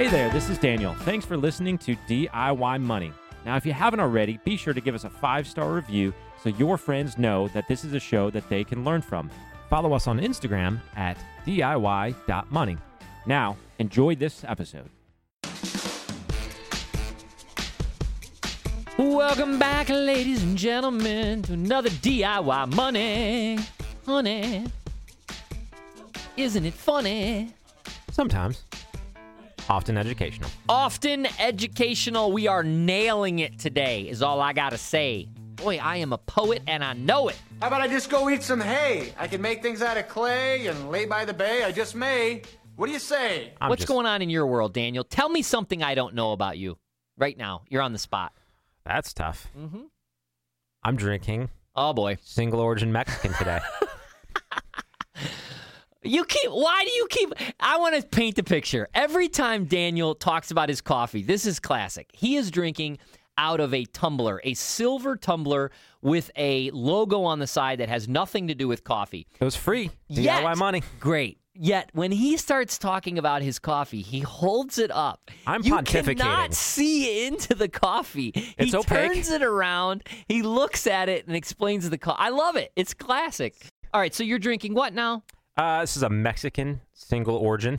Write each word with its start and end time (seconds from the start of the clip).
Hey 0.00 0.08
there, 0.08 0.30
this 0.30 0.48
is 0.48 0.56
Daniel. 0.56 0.94
Thanks 1.00 1.26
for 1.26 1.36
listening 1.36 1.76
to 1.76 1.94
DIY 2.08 2.80
Money. 2.80 3.12
Now, 3.44 3.56
if 3.56 3.66
you 3.66 3.74
haven't 3.74 4.00
already, 4.00 4.38
be 4.46 4.56
sure 4.56 4.72
to 4.72 4.80
give 4.80 4.94
us 4.94 5.04
a 5.04 5.10
five 5.10 5.46
star 5.46 5.74
review 5.74 6.14
so 6.42 6.48
your 6.48 6.78
friends 6.78 7.18
know 7.18 7.48
that 7.48 7.68
this 7.68 7.84
is 7.84 7.92
a 7.92 8.00
show 8.00 8.30
that 8.30 8.48
they 8.48 8.64
can 8.64 8.82
learn 8.82 9.02
from. 9.02 9.30
Follow 9.68 9.92
us 9.92 10.06
on 10.06 10.18
Instagram 10.18 10.80
at 10.96 11.18
DIY.money. 11.46 12.78
Now, 13.26 13.58
enjoy 13.78 14.14
this 14.14 14.42
episode. 14.44 14.88
Welcome 18.96 19.58
back, 19.58 19.90
ladies 19.90 20.42
and 20.42 20.56
gentlemen, 20.56 21.42
to 21.42 21.52
another 21.52 21.90
DIY 21.90 22.74
Money. 22.74 23.58
Honey, 24.06 24.64
isn't 26.38 26.64
it 26.64 26.72
funny? 26.72 27.52
Sometimes, 28.10 28.64
often 29.68 29.96
educational. 29.98 30.50
Often 30.68 31.26
educational. 31.38 32.32
We 32.32 32.46
are 32.48 32.62
nailing 32.62 33.38
it 33.40 33.58
today, 33.58 34.08
is 34.08 34.22
all 34.22 34.40
I 34.40 34.52
gotta 34.52 34.78
say. 34.78 35.28
Boy, 35.56 35.78
I 35.78 35.96
am 35.96 36.12
a 36.12 36.18
poet 36.18 36.62
and 36.66 36.82
I 36.82 36.94
know 36.94 37.28
it. 37.28 37.38
How 37.60 37.68
about 37.68 37.82
I 37.82 37.88
just 37.88 38.08
go 38.08 38.30
eat 38.30 38.42
some 38.42 38.60
hay? 38.60 39.12
I 39.18 39.26
can 39.28 39.42
make 39.42 39.62
things 39.62 39.82
out 39.82 39.96
of 39.98 40.08
clay 40.08 40.66
and 40.68 40.90
lay 40.90 41.04
by 41.04 41.24
the 41.26 41.34
bay. 41.34 41.64
I 41.64 41.72
just 41.72 41.94
may. 41.94 42.42
What 42.76 42.86
do 42.86 42.92
you 42.92 42.98
say? 42.98 43.52
I'm 43.60 43.68
What's 43.68 43.80
just- 43.80 43.88
going 43.88 44.06
on 44.06 44.22
in 44.22 44.30
your 44.30 44.46
world, 44.46 44.72
Daniel? 44.72 45.04
Tell 45.04 45.28
me 45.28 45.42
something 45.42 45.82
I 45.82 45.94
don't 45.94 46.14
know 46.14 46.32
about 46.32 46.56
you 46.56 46.78
right 47.18 47.36
now. 47.36 47.62
You're 47.68 47.82
on 47.82 47.92
the 47.92 47.98
spot. 47.98 48.32
That's 48.86 49.12
tough. 49.12 49.48
Mm-hmm. 49.58 49.82
I'm 50.82 50.96
drinking 50.96 51.50
Oh, 51.76 51.92
boy. 51.92 52.16
single 52.22 52.60
origin 52.60 52.90
Mexican 52.90 53.34
today. 53.34 53.58
You 56.02 56.24
keep. 56.24 56.50
Why 56.50 56.84
do 56.84 56.90
you 56.92 57.06
keep? 57.10 57.32
I 57.60 57.76
want 57.78 57.94
to 58.00 58.06
paint 58.06 58.36
the 58.36 58.42
picture. 58.42 58.88
Every 58.94 59.28
time 59.28 59.66
Daniel 59.66 60.14
talks 60.14 60.50
about 60.50 60.68
his 60.68 60.80
coffee, 60.80 61.22
this 61.22 61.44
is 61.44 61.60
classic. 61.60 62.08
He 62.14 62.36
is 62.36 62.50
drinking 62.50 62.98
out 63.36 63.60
of 63.60 63.74
a 63.74 63.84
tumbler, 63.86 64.40
a 64.44 64.54
silver 64.54 65.16
tumbler 65.16 65.70
with 66.02 66.30
a 66.36 66.70
logo 66.72 67.22
on 67.24 67.38
the 67.38 67.46
side 67.46 67.80
that 67.80 67.88
has 67.88 68.08
nothing 68.08 68.48
to 68.48 68.54
do 68.54 68.66
with 68.66 68.82
coffee. 68.84 69.26
it 69.38 69.44
was 69.44 69.56
free. 69.56 69.90
DIY 70.10 70.56
money. 70.56 70.82
Great. 71.00 71.38
Yet 71.54 71.90
when 71.92 72.12
he 72.12 72.38
starts 72.38 72.78
talking 72.78 73.18
about 73.18 73.42
his 73.42 73.58
coffee, 73.58 74.00
he 74.00 74.20
holds 74.20 74.78
it 74.78 74.90
up. 74.90 75.30
I'm 75.46 75.62
you 75.62 75.74
pontificating. 75.74 76.18
cannot 76.18 76.54
see 76.54 77.26
into 77.26 77.54
the 77.54 77.68
coffee. 77.68 78.32
It's 78.56 78.70
he 78.70 78.76
opaque. 78.76 79.12
turns 79.12 79.30
it 79.30 79.42
around. 79.42 80.04
He 80.28 80.40
looks 80.42 80.86
at 80.86 81.10
it 81.10 81.26
and 81.26 81.36
explains 81.36 81.88
the 81.90 81.98
coffee. 81.98 82.16
I 82.20 82.30
love 82.30 82.56
it. 82.56 82.72
It's 82.76 82.94
classic. 82.94 83.54
All 83.92 84.00
right, 84.00 84.14
so 84.14 84.22
you're 84.22 84.38
drinking 84.38 84.72
what 84.74 84.94
now? 84.94 85.24
Uh, 85.60 85.82
this 85.82 85.94
is 85.94 86.02
a 86.02 86.08
Mexican 86.08 86.80
single 86.94 87.36
origin. 87.36 87.78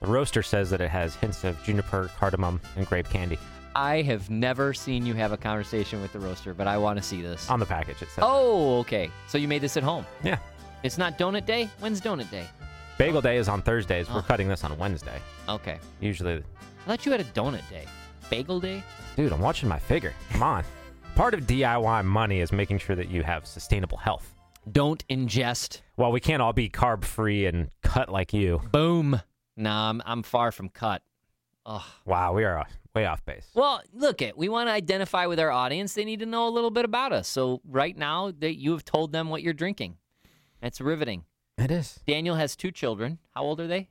The 0.00 0.06
roaster 0.06 0.44
says 0.44 0.70
that 0.70 0.80
it 0.80 0.90
has 0.90 1.16
hints 1.16 1.42
of 1.42 1.60
juniper, 1.64 2.08
cardamom, 2.16 2.60
and 2.76 2.86
grape 2.86 3.08
candy. 3.10 3.36
I 3.74 4.02
have 4.02 4.30
never 4.30 4.72
seen 4.72 5.04
you 5.04 5.14
have 5.14 5.32
a 5.32 5.36
conversation 5.36 6.00
with 6.02 6.12
the 6.12 6.20
roaster, 6.20 6.54
but 6.54 6.68
I 6.68 6.78
want 6.78 6.98
to 7.00 7.02
see 7.02 7.20
this. 7.20 7.50
On 7.50 7.58
the 7.58 7.66
package, 7.66 8.00
it 8.00 8.10
says. 8.10 8.22
oh, 8.22 8.78
okay. 8.78 9.10
So 9.26 9.38
you 9.38 9.48
made 9.48 9.60
this 9.60 9.76
at 9.76 9.82
home. 9.82 10.06
Yeah. 10.22 10.38
It's 10.84 10.98
not 10.98 11.18
donut 11.18 11.46
day? 11.46 11.68
When's 11.80 12.00
donut 12.00 12.30
day? 12.30 12.46
Bagel 12.96 13.20
day 13.20 13.38
is 13.38 13.48
on 13.48 13.60
Thursdays. 13.60 14.06
Oh. 14.08 14.14
We're 14.14 14.22
cutting 14.22 14.46
this 14.46 14.62
on 14.62 14.78
Wednesday. 14.78 15.20
Okay. 15.48 15.80
Usually, 15.98 16.34
I 16.34 16.86
thought 16.86 17.04
you 17.04 17.10
had 17.10 17.20
a 17.20 17.24
donut 17.24 17.68
day. 17.68 17.86
Bagel 18.30 18.60
day? 18.60 18.84
dude, 19.16 19.32
I'm 19.32 19.40
watching 19.40 19.68
my 19.68 19.80
figure. 19.80 20.14
Come 20.30 20.44
on. 20.44 20.62
Part 21.16 21.34
of 21.34 21.40
DIY 21.40 22.04
money 22.04 22.38
is 22.38 22.52
making 22.52 22.78
sure 22.78 22.94
that 22.94 23.10
you 23.10 23.24
have 23.24 23.48
sustainable 23.48 23.98
health. 23.98 24.32
Don't 24.70 25.06
ingest. 25.08 25.80
Well, 25.96 26.12
we 26.12 26.20
can't 26.20 26.42
all 26.42 26.52
be 26.52 26.68
carb 26.68 27.04
free 27.04 27.46
and 27.46 27.70
cut 27.82 28.08
like 28.08 28.32
you. 28.32 28.60
Boom. 28.72 29.20
Nah, 29.56 29.90
I'm, 29.90 30.02
I'm 30.04 30.22
far 30.22 30.52
from 30.52 30.68
cut. 30.68 31.02
Ugh. 31.66 31.82
Wow, 32.04 32.34
we 32.34 32.44
are 32.44 32.66
way 32.94 33.06
off 33.06 33.24
base. 33.24 33.46
Well, 33.54 33.82
look 33.92 34.22
it. 34.22 34.36
We 34.36 34.48
want 34.48 34.68
to 34.68 34.72
identify 34.72 35.26
with 35.26 35.38
our 35.38 35.50
audience. 35.50 35.94
They 35.94 36.04
need 36.04 36.20
to 36.20 36.26
know 36.26 36.48
a 36.48 36.50
little 36.50 36.70
bit 36.70 36.84
about 36.84 37.12
us. 37.12 37.28
So 37.28 37.60
right 37.68 37.96
now, 37.96 38.32
that 38.38 38.58
you 38.58 38.72
have 38.72 38.84
told 38.84 39.12
them 39.12 39.28
what 39.28 39.42
you're 39.42 39.52
drinking. 39.52 39.96
That's 40.60 40.80
riveting. 40.80 41.24
It 41.58 41.70
is. 41.70 42.00
Daniel 42.06 42.36
has 42.36 42.56
two 42.56 42.70
children. 42.70 43.18
How 43.34 43.42
old 43.42 43.60
are 43.60 43.66
they? 43.66 43.88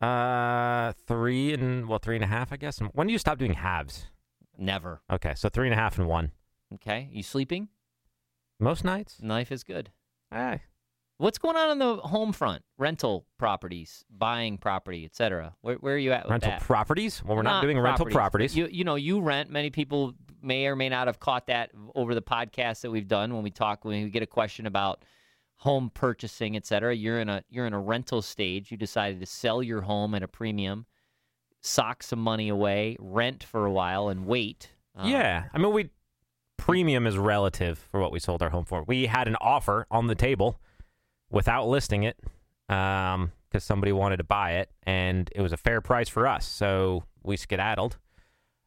Uh, 0.00 0.92
three 1.06 1.52
and 1.52 1.88
well, 1.88 2.00
three 2.00 2.16
and 2.16 2.24
a 2.24 2.28
half, 2.28 2.52
I 2.52 2.56
guess. 2.56 2.78
And 2.78 2.90
When 2.92 3.06
do 3.06 3.12
you 3.12 3.18
stop 3.18 3.38
doing 3.38 3.54
halves? 3.54 4.06
Never. 4.58 5.00
Okay, 5.10 5.34
so 5.36 5.48
three 5.48 5.68
and 5.68 5.74
a 5.74 5.76
half 5.76 5.98
and 5.98 6.08
one. 6.08 6.32
Okay. 6.74 7.08
You 7.12 7.22
sleeping? 7.22 7.68
Most 8.58 8.84
nights. 8.84 9.18
Life 9.22 9.52
is 9.52 9.62
good. 9.64 9.90
What's 11.18 11.38
going 11.38 11.56
on 11.56 11.68
on 11.68 11.78
the 11.78 11.96
home 11.96 12.32
front? 12.32 12.64
Rental 12.78 13.26
properties, 13.38 14.04
buying 14.10 14.58
property, 14.58 15.04
etc. 15.04 15.54
Where, 15.60 15.76
where 15.76 15.94
are 15.94 15.98
you 15.98 16.10
at 16.12 16.24
with 16.24 16.32
rental 16.32 16.50
that? 16.50 16.62
properties. 16.62 17.22
Well, 17.24 17.36
we're 17.36 17.42
not, 17.42 17.62
doing 17.62 17.78
rental 17.78 18.06
properties. 18.06 18.56
You 18.56 18.66
you 18.70 18.82
know 18.82 18.96
you 18.96 19.20
rent. 19.20 19.50
Many 19.50 19.70
people 19.70 20.14
may 20.42 20.66
or 20.66 20.74
may 20.74 20.88
not 20.88 21.06
have 21.06 21.20
caught 21.20 21.46
that 21.46 21.70
over 21.94 22.14
the 22.14 22.22
podcast 22.22 22.80
that 22.80 22.90
we've 22.90 23.06
done 23.06 23.34
when 23.34 23.44
we 23.44 23.50
talk 23.50 23.84
when 23.84 24.02
we 24.02 24.10
get 24.10 24.24
a 24.24 24.26
question 24.26 24.66
about 24.66 25.04
home 25.56 25.92
purchasing, 25.94 26.56
etc. 26.56 26.94
You're 26.96 27.20
in 27.20 27.28
a 27.28 27.44
you're 27.48 27.66
in 27.66 27.72
a 27.72 27.80
rental 27.80 28.20
stage. 28.20 28.72
You 28.72 28.76
decided 28.76 29.20
to 29.20 29.26
sell 29.26 29.62
your 29.62 29.82
home 29.82 30.16
at 30.16 30.24
a 30.24 30.28
premium, 30.28 30.86
sock 31.60 32.02
some 32.02 32.18
money 32.18 32.48
away, 32.48 32.96
rent 32.98 33.44
for 33.44 33.64
a 33.64 33.70
while, 33.70 34.08
and 34.08 34.26
wait. 34.26 34.70
Uh, 34.98 35.04
Yeah, 35.06 35.44
I 35.54 35.58
mean, 35.58 35.72
we 35.72 35.90
premium 36.62 37.08
is 37.08 37.18
relative 37.18 37.76
for 37.76 38.00
what 38.00 38.12
we 38.12 38.20
sold 38.20 38.40
our 38.40 38.50
home 38.50 38.64
for. 38.64 38.84
We 38.86 39.06
had 39.06 39.26
an 39.26 39.34
offer 39.40 39.84
on 39.90 40.06
the 40.06 40.14
table 40.14 40.60
without 41.28 41.66
listing 41.66 42.04
it 42.04 42.16
because 42.68 43.64
somebody 43.64 43.90
wanted 43.90 44.18
to 44.18 44.24
buy 44.24 44.52
it, 44.52 44.70
and 44.84 45.28
it 45.34 45.40
was 45.40 45.52
a 45.52 45.56
fair 45.56 45.80
price 45.80 46.08
for 46.08 46.24
us, 46.24 46.46
so 46.46 47.02
we 47.24 47.36
skedaddled. 47.36 47.98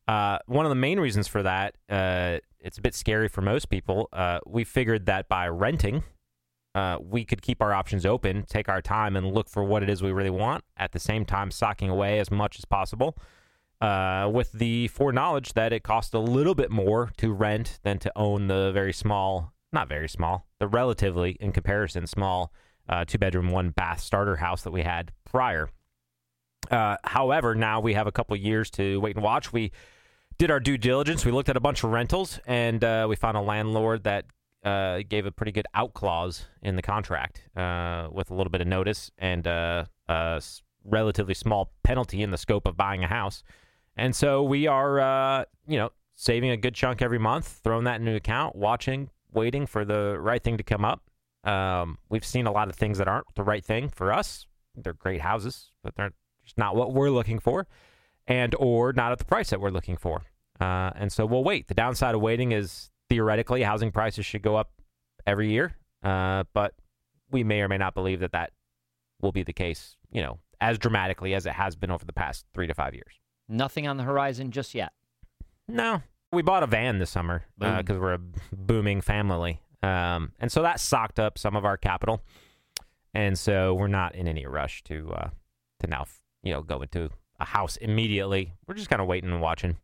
Uh, 0.09 0.39
one 0.45 0.65
of 0.65 0.71
the 0.71 0.75
main 0.75 0.99
reasons 0.99 1.29
for 1.29 1.41
that, 1.41 1.75
uh, 1.89 2.39
it's 2.59 2.77
a 2.77 2.81
bit 2.81 2.95
scary 2.95 3.29
for 3.29 3.41
most 3.41 3.69
people. 3.69 4.09
Uh, 4.11 4.39
we 4.45 4.65
figured 4.65 5.05
that 5.05 5.29
by 5.29 5.47
renting, 5.47 6.03
uh, 6.75 6.97
we 7.01 7.23
could 7.23 7.41
keep 7.41 7.61
our 7.61 7.71
options 7.73 8.05
open, 8.05 8.43
take 8.49 8.67
our 8.67 8.81
time, 8.81 9.15
and 9.15 9.25
look 9.31 9.47
for 9.47 9.63
what 9.63 9.81
it 9.83 9.89
is 9.89 10.03
we 10.03 10.11
really 10.11 10.29
want. 10.29 10.65
At 10.75 10.91
the 10.91 10.99
same 10.99 11.23
time, 11.23 11.49
socking 11.49 11.89
away 11.89 12.19
as 12.19 12.29
much 12.29 12.59
as 12.59 12.65
possible 12.65 13.17
uh, 13.81 14.29
with 14.31 14.51
the 14.53 14.87
foreknowledge 14.89 15.53
that 15.53 15.73
it 15.73 15.83
costs 15.83 16.13
a 16.13 16.19
little 16.19 16.55
bit 16.55 16.71
more 16.71 17.11
to 17.17 17.31
rent 17.31 17.79
than 17.83 17.99
to 17.99 18.11
own 18.15 18.47
the 18.47 18.71
very 18.71 18.93
small, 18.93 19.53
not 19.73 19.89
very 19.89 20.09
small, 20.09 20.47
the 20.59 20.67
relatively, 20.67 21.37
in 21.39 21.51
comparison, 21.51 22.07
small 22.07 22.51
uh, 22.87 23.03
two 23.05 23.17
bedroom, 23.17 23.49
one 23.49 23.69
bath 23.71 23.99
starter 23.99 24.37
house 24.37 24.63
that 24.63 24.71
we 24.71 24.83
had 24.83 25.11
prior. 25.25 25.69
Uh, 26.71 26.97
however, 27.03 27.55
now 27.55 27.79
we 27.79 27.93
have 27.93 28.07
a 28.07 28.11
couple 28.11 28.35
years 28.35 28.69
to 28.71 28.99
wait 28.99 29.15
and 29.15 29.23
watch. 29.23 29.53
We 29.53 29.71
did 30.37 30.51
our 30.51 30.59
due 30.59 30.77
diligence. 30.77 31.25
We 31.25 31.31
looked 31.31 31.49
at 31.49 31.57
a 31.57 31.61
bunch 31.61 31.83
of 31.83 31.91
rentals, 31.91 32.39
and 32.45 32.83
uh, 32.83 33.05
we 33.09 33.15
found 33.15 33.37
a 33.37 33.41
landlord 33.41 34.03
that 34.03 34.25
uh, 34.63 35.01
gave 35.07 35.25
a 35.25 35.31
pretty 35.31 35.51
good 35.51 35.67
out 35.73 35.93
clause 35.93 36.45
in 36.61 36.75
the 36.75 36.81
contract 36.81 37.43
uh, 37.55 38.07
with 38.11 38.31
a 38.31 38.33
little 38.33 38.49
bit 38.49 38.61
of 38.61 38.67
notice 38.67 39.11
and 39.17 39.47
uh, 39.47 39.85
a 40.07 40.41
relatively 40.83 41.33
small 41.33 41.71
penalty 41.83 42.23
in 42.23 42.31
the 42.31 42.37
scope 42.37 42.67
of 42.67 42.75
buying 42.75 43.03
a 43.03 43.07
house. 43.07 43.43
And 43.97 44.15
so 44.15 44.43
we 44.43 44.67
are, 44.67 44.99
uh, 44.99 45.45
you 45.67 45.77
know, 45.77 45.89
saving 46.15 46.49
a 46.49 46.57
good 46.57 46.73
chunk 46.73 47.01
every 47.01 47.19
month, 47.19 47.61
throwing 47.63 47.85
that 47.85 47.99
into 47.99 48.15
account, 48.15 48.55
watching, 48.55 49.09
waiting 49.31 49.65
for 49.65 49.85
the 49.85 50.17
right 50.19 50.43
thing 50.43 50.57
to 50.57 50.63
come 50.63 50.85
up. 50.85 51.03
Um, 51.43 51.99
we've 52.09 52.25
seen 52.25 52.47
a 52.47 52.51
lot 52.51 52.69
of 52.69 52.75
things 52.75 52.97
that 52.97 53.07
aren't 53.07 53.27
the 53.35 53.43
right 53.43 53.63
thing 53.63 53.89
for 53.89 54.11
us. 54.11 54.47
They're 54.75 54.93
great 54.93 55.21
houses, 55.21 55.71
but 55.83 55.95
they're 55.95 56.13
just 56.43 56.57
not 56.57 56.75
what 56.75 56.93
we're 56.93 57.09
looking 57.09 57.39
for, 57.39 57.67
and 58.27 58.55
or 58.57 58.93
not 58.93 59.11
at 59.11 59.19
the 59.19 59.25
price 59.25 59.49
that 59.51 59.61
we're 59.61 59.69
looking 59.69 59.97
for. 59.97 60.23
Uh, 60.59 60.91
and 60.95 61.11
so 61.11 61.25
we'll 61.25 61.43
wait. 61.43 61.67
The 61.67 61.73
downside 61.73 62.15
of 62.15 62.21
waiting 62.21 62.51
is 62.51 62.89
theoretically 63.09 63.63
housing 63.63 63.91
prices 63.91 64.25
should 64.25 64.41
go 64.41 64.55
up 64.55 64.71
every 65.27 65.51
year, 65.51 65.75
uh, 66.03 66.43
but 66.53 66.73
we 67.31 67.43
may 67.43 67.61
or 67.61 67.67
may 67.67 67.77
not 67.77 67.93
believe 67.93 68.19
that 68.21 68.31
that 68.31 68.51
will 69.21 69.31
be 69.31 69.43
the 69.43 69.53
case. 69.53 69.97
You 70.11 70.21
know, 70.21 70.39
as 70.59 70.77
dramatically 70.77 71.33
as 71.33 71.45
it 71.45 71.53
has 71.53 71.75
been 71.75 71.91
over 71.91 72.05
the 72.05 72.13
past 72.13 72.45
three 72.53 72.67
to 72.67 72.73
five 72.73 72.93
years. 72.93 73.19
Nothing 73.47 73.87
on 73.87 73.97
the 73.97 74.03
horizon 74.03 74.51
just 74.51 74.73
yet. 74.73 74.93
No, 75.67 76.01
we 76.31 76.41
bought 76.41 76.63
a 76.63 76.67
van 76.67 76.99
this 76.99 77.09
summer 77.09 77.43
because 77.57 77.97
we're 77.99 78.13
a 78.13 78.21
booming 78.51 79.01
family, 79.01 79.61
um, 79.81 80.31
and 80.39 80.51
so 80.51 80.61
that 80.61 80.79
socked 80.79 81.19
up 81.19 81.37
some 81.37 81.55
of 81.55 81.65
our 81.65 81.77
capital, 81.77 82.21
and 83.13 83.37
so 83.37 83.73
we're 83.73 83.87
not 83.87 84.15
in 84.15 84.27
any 84.27 84.45
rush 84.45 84.83
to 84.83 85.11
uh, 85.13 85.29
to 85.79 85.87
now 85.87 86.05
you 86.43 86.53
know 86.53 86.61
go 86.61 86.81
into 86.81 87.09
a 87.39 87.45
house 87.45 87.77
immediately. 87.77 88.53
We're 88.67 88.75
just 88.75 88.89
kind 88.89 89.01
of 89.01 89.07
waiting 89.07 89.31
and 89.31 89.41
watching. 89.41 89.77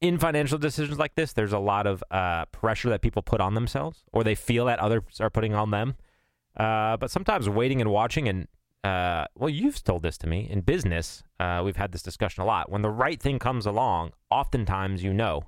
In 0.00 0.18
financial 0.18 0.58
decisions 0.58 0.98
like 0.98 1.14
this, 1.14 1.32
there's 1.32 1.52
a 1.52 1.60
lot 1.60 1.86
of 1.86 2.02
uh, 2.10 2.46
pressure 2.46 2.88
that 2.88 3.02
people 3.02 3.22
put 3.22 3.40
on 3.40 3.54
themselves, 3.54 4.02
or 4.12 4.24
they 4.24 4.34
feel 4.34 4.66
that 4.66 4.80
others 4.80 5.02
are 5.20 5.30
putting 5.30 5.54
on 5.54 5.70
them. 5.70 5.94
Uh, 6.56 6.96
but 6.96 7.10
sometimes 7.10 7.48
waiting 7.48 7.80
and 7.80 7.90
watching, 7.90 8.28
and 8.28 8.48
uh, 8.84 9.26
well, 9.36 9.50
you've 9.50 9.82
told 9.84 10.02
this 10.02 10.18
to 10.18 10.26
me 10.26 10.48
in 10.50 10.60
business. 10.60 11.22
Uh, 11.38 11.62
we've 11.64 11.76
had 11.76 11.92
this 11.92 12.02
discussion 12.02 12.42
a 12.42 12.46
lot. 12.46 12.70
When 12.70 12.82
the 12.82 12.90
right 12.90 13.20
thing 13.20 13.38
comes 13.38 13.66
along, 13.66 14.12
oftentimes 14.30 15.02
you 15.02 15.12
know, 15.12 15.44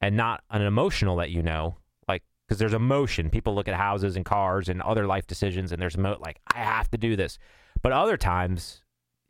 and 0.00 0.16
not 0.16 0.42
an 0.50 0.62
emotional 0.62 1.16
that 1.16 1.30
you 1.30 1.42
know, 1.42 1.76
like 2.08 2.22
because 2.46 2.58
there's 2.58 2.74
emotion. 2.74 3.30
People 3.30 3.54
look 3.54 3.68
at 3.68 3.74
houses 3.74 4.16
and 4.16 4.24
cars 4.24 4.68
and 4.68 4.82
other 4.82 5.06
life 5.06 5.26
decisions, 5.26 5.72
and 5.72 5.80
there's 5.80 5.96
emo- 5.96 6.18
like 6.20 6.40
I 6.52 6.58
have 6.58 6.90
to 6.90 6.98
do 6.98 7.14
this. 7.14 7.38
But 7.80 7.92
other 7.92 8.16
times, 8.16 8.82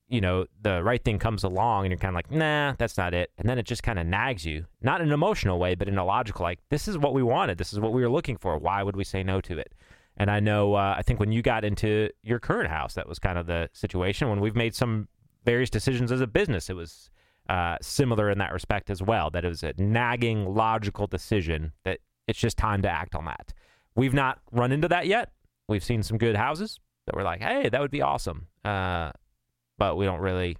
you 0.09 0.23
know, 0.23 0.47
the 0.63 0.83
right 0.83 1.05
thing 1.05 1.19
comes 1.19 1.45
along 1.45 1.85
and 1.85 1.91
you're 1.93 1.99
kind 1.99 2.13
of 2.13 2.15
like, 2.15 2.31
nah, 2.31 2.75
that's 2.79 2.97
not 2.97 3.13
it. 3.13 3.31
And 3.37 3.49
then 3.49 3.59
it 3.59 3.67
just 3.67 3.83
kind 3.83 3.99
of 3.99 4.07
nags 4.07 4.47
you, 4.47 4.65
not 4.81 5.01
in 5.01 5.09
an 5.09 5.13
emotional 5.13 5.59
way, 5.59 5.75
but 5.75 5.89
in 5.89 5.99
a 5.99 6.05
logical, 6.05 6.45
like, 6.45 6.61
this 6.71 6.89
is 6.89 6.97
what 6.97 7.13
we 7.13 7.23
wanted. 7.23 7.59
This 7.59 7.73
is 7.73 7.81
what 7.81 7.93
we 7.93 8.03
were 8.03 8.09
looking 8.09 8.39
for. 8.39 8.57
Why 8.57 8.83
would 8.83 8.97
we 8.97 9.05
say 9.05 9.23
no 9.23 9.41
to 9.43 9.59
it? 9.59 9.75
And 10.19 10.31
I 10.31 10.41
know, 10.41 10.75
uh, 10.75 10.97
I 10.99 11.03
think 11.03 11.20
when 11.20 11.31
you 11.31 11.43
got 11.43 11.65
into 11.65 12.11
your 12.23 12.41
current 12.41 12.69
house, 12.69 12.94
that 12.94 13.09
was 13.09 13.19
kind 13.19 13.38
of 13.38 13.47
the 13.47 13.70
situation. 13.73 14.29
When 14.29 14.41
we've 14.41 14.56
made 14.56 14.75
some 14.75 15.09
various 15.44 15.70
decisions 15.70 16.11
as 16.11 16.20
a 16.20 16.26
business, 16.26 16.69
it 16.69 16.75
was 16.75 17.09
uh, 17.49 17.76
similar 17.81 18.29
in 18.29 18.38
that 18.38 18.53
respect 18.53 18.91
as 18.91 19.00
well. 19.00 19.31
That 19.31 19.44
it 19.44 19.49
was 19.49 19.62
a 19.62 19.75
nagging, 19.79 20.53
logical 20.53 21.06
decision 21.06 21.73
that 21.85 22.00
it's 22.26 22.38
just 22.38 22.59
time 22.59 22.82
to 22.82 22.91
act 22.91 23.15
on 23.15 23.26
that. 23.26 23.55
We've 23.94 24.12
not 24.12 24.41
run 24.50 24.73
into 24.73 24.88
that 24.88 25.06
yet. 25.06 25.31
We've 25.69 25.85
seen 25.85 26.03
some 26.03 26.19
good 26.19 26.35
houses 26.35 26.81
that 27.06 27.14
we're 27.14 27.23
like, 27.23 27.41
hey, 27.41 27.69
that 27.69 27.81
would 27.81 27.91
be 27.93 28.03
awesome. 28.03 28.49
Uh, 28.64 29.12
but 29.79 29.97
we 29.97 30.05
don't 30.05 30.21
really, 30.21 30.56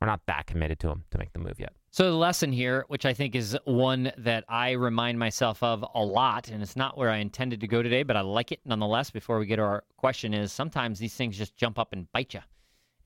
we're 0.00 0.08
not 0.08 0.20
that 0.26 0.46
committed 0.46 0.80
to 0.80 0.88
them 0.88 1.04
to 1.12 1.18
make 1.18 1.32
the 1.32 1.38
move 1.38 1.60
yet. 1.60 1.72
So 1.96 2.10
the 2.10 2.16
lesson 2.18 2.52
here, 2.52 2.84
which 2.88 3.06
I 3.06 3.14
think 3.14 3.34
is 3.34 3.56
one 3.64 4.12
that 4.18 4.44
I 4.50 4.72
remind 4.72 5.18
myself 5.18 5.62
of 5.62 5.82
a 5.94 6.04
lot, 6.04 6.50
and 6.50 6.62
it's 6.62 6.76
not 6.76 6.98
where 6.98 7.08
I 7.08 7.16
intended 7.16 7.60
to 7.60 7.66
go 7.66 7.82
today, 7.82 8.02
but 8.02 8.18
I 8.18 8.20
like 8.20 8.52
it 8.52 8.60
nonetheless. 8.66 9.10
Before 9.10 9.38
we 9.38 9.46
get 9.46 9.56
to 9.56 9.62
our 9.62 9.84
question, 9.96 10.34
is 10.34 10.52
sometimes 10.52 10.98
these 10.98 11.14
things 11.14 11.38
just 11.38 11.56
jump 11.56 11.78
up 11.78 11.94
and 11.94 12.12
bite 12.12 12.34
you, 12.34 12.40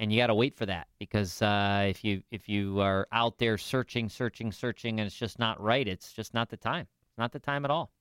and 0.01 0.13
you 0.13 0.19
got 0.19 0.27
to 0.27 0.35
wait 0.35 0.57
for 0.57 0.67
that 0.67 0.89
because 0.99 1.41
uh, 1.41 1.87
if 1.89 2.03
you 2.03 2.25
if 2.33 2.49
you 2.49 2.81
are 2.81 3.07
out 3.13 3.39
there 3.39 3.57
searching, 3.57 4.09
searching, 4.09 4.51
searching, 4.51 4.99
and 4.99 5.07
it's 5.07 5.15
just 5.15 5.39
not 5.39 5.61
right, 5.61 5.87
it's 5.87 6.13
just 6.13 6.35
not 6.35 6.49
the 6.49 6.57
time. 6.57 6.89
It's 7.07 7.17
not 7.17 7.31
the 7.31 7.39
time 7.39 7.65
at 7.65 7.71
all. 7.71 7.93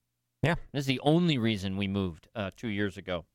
Yeah, 0.42 0.56
this 0.72 0.80
is 0.80 0.86
the 0.86 0.98
only 1.04 1.38
reason 1.38 1.76
we 1.76 1.86
moved 1.86 2.26
uh, 2.34 2.50
two 2.56 2.66
years 2.66 2.96
ago. 2.96 3.26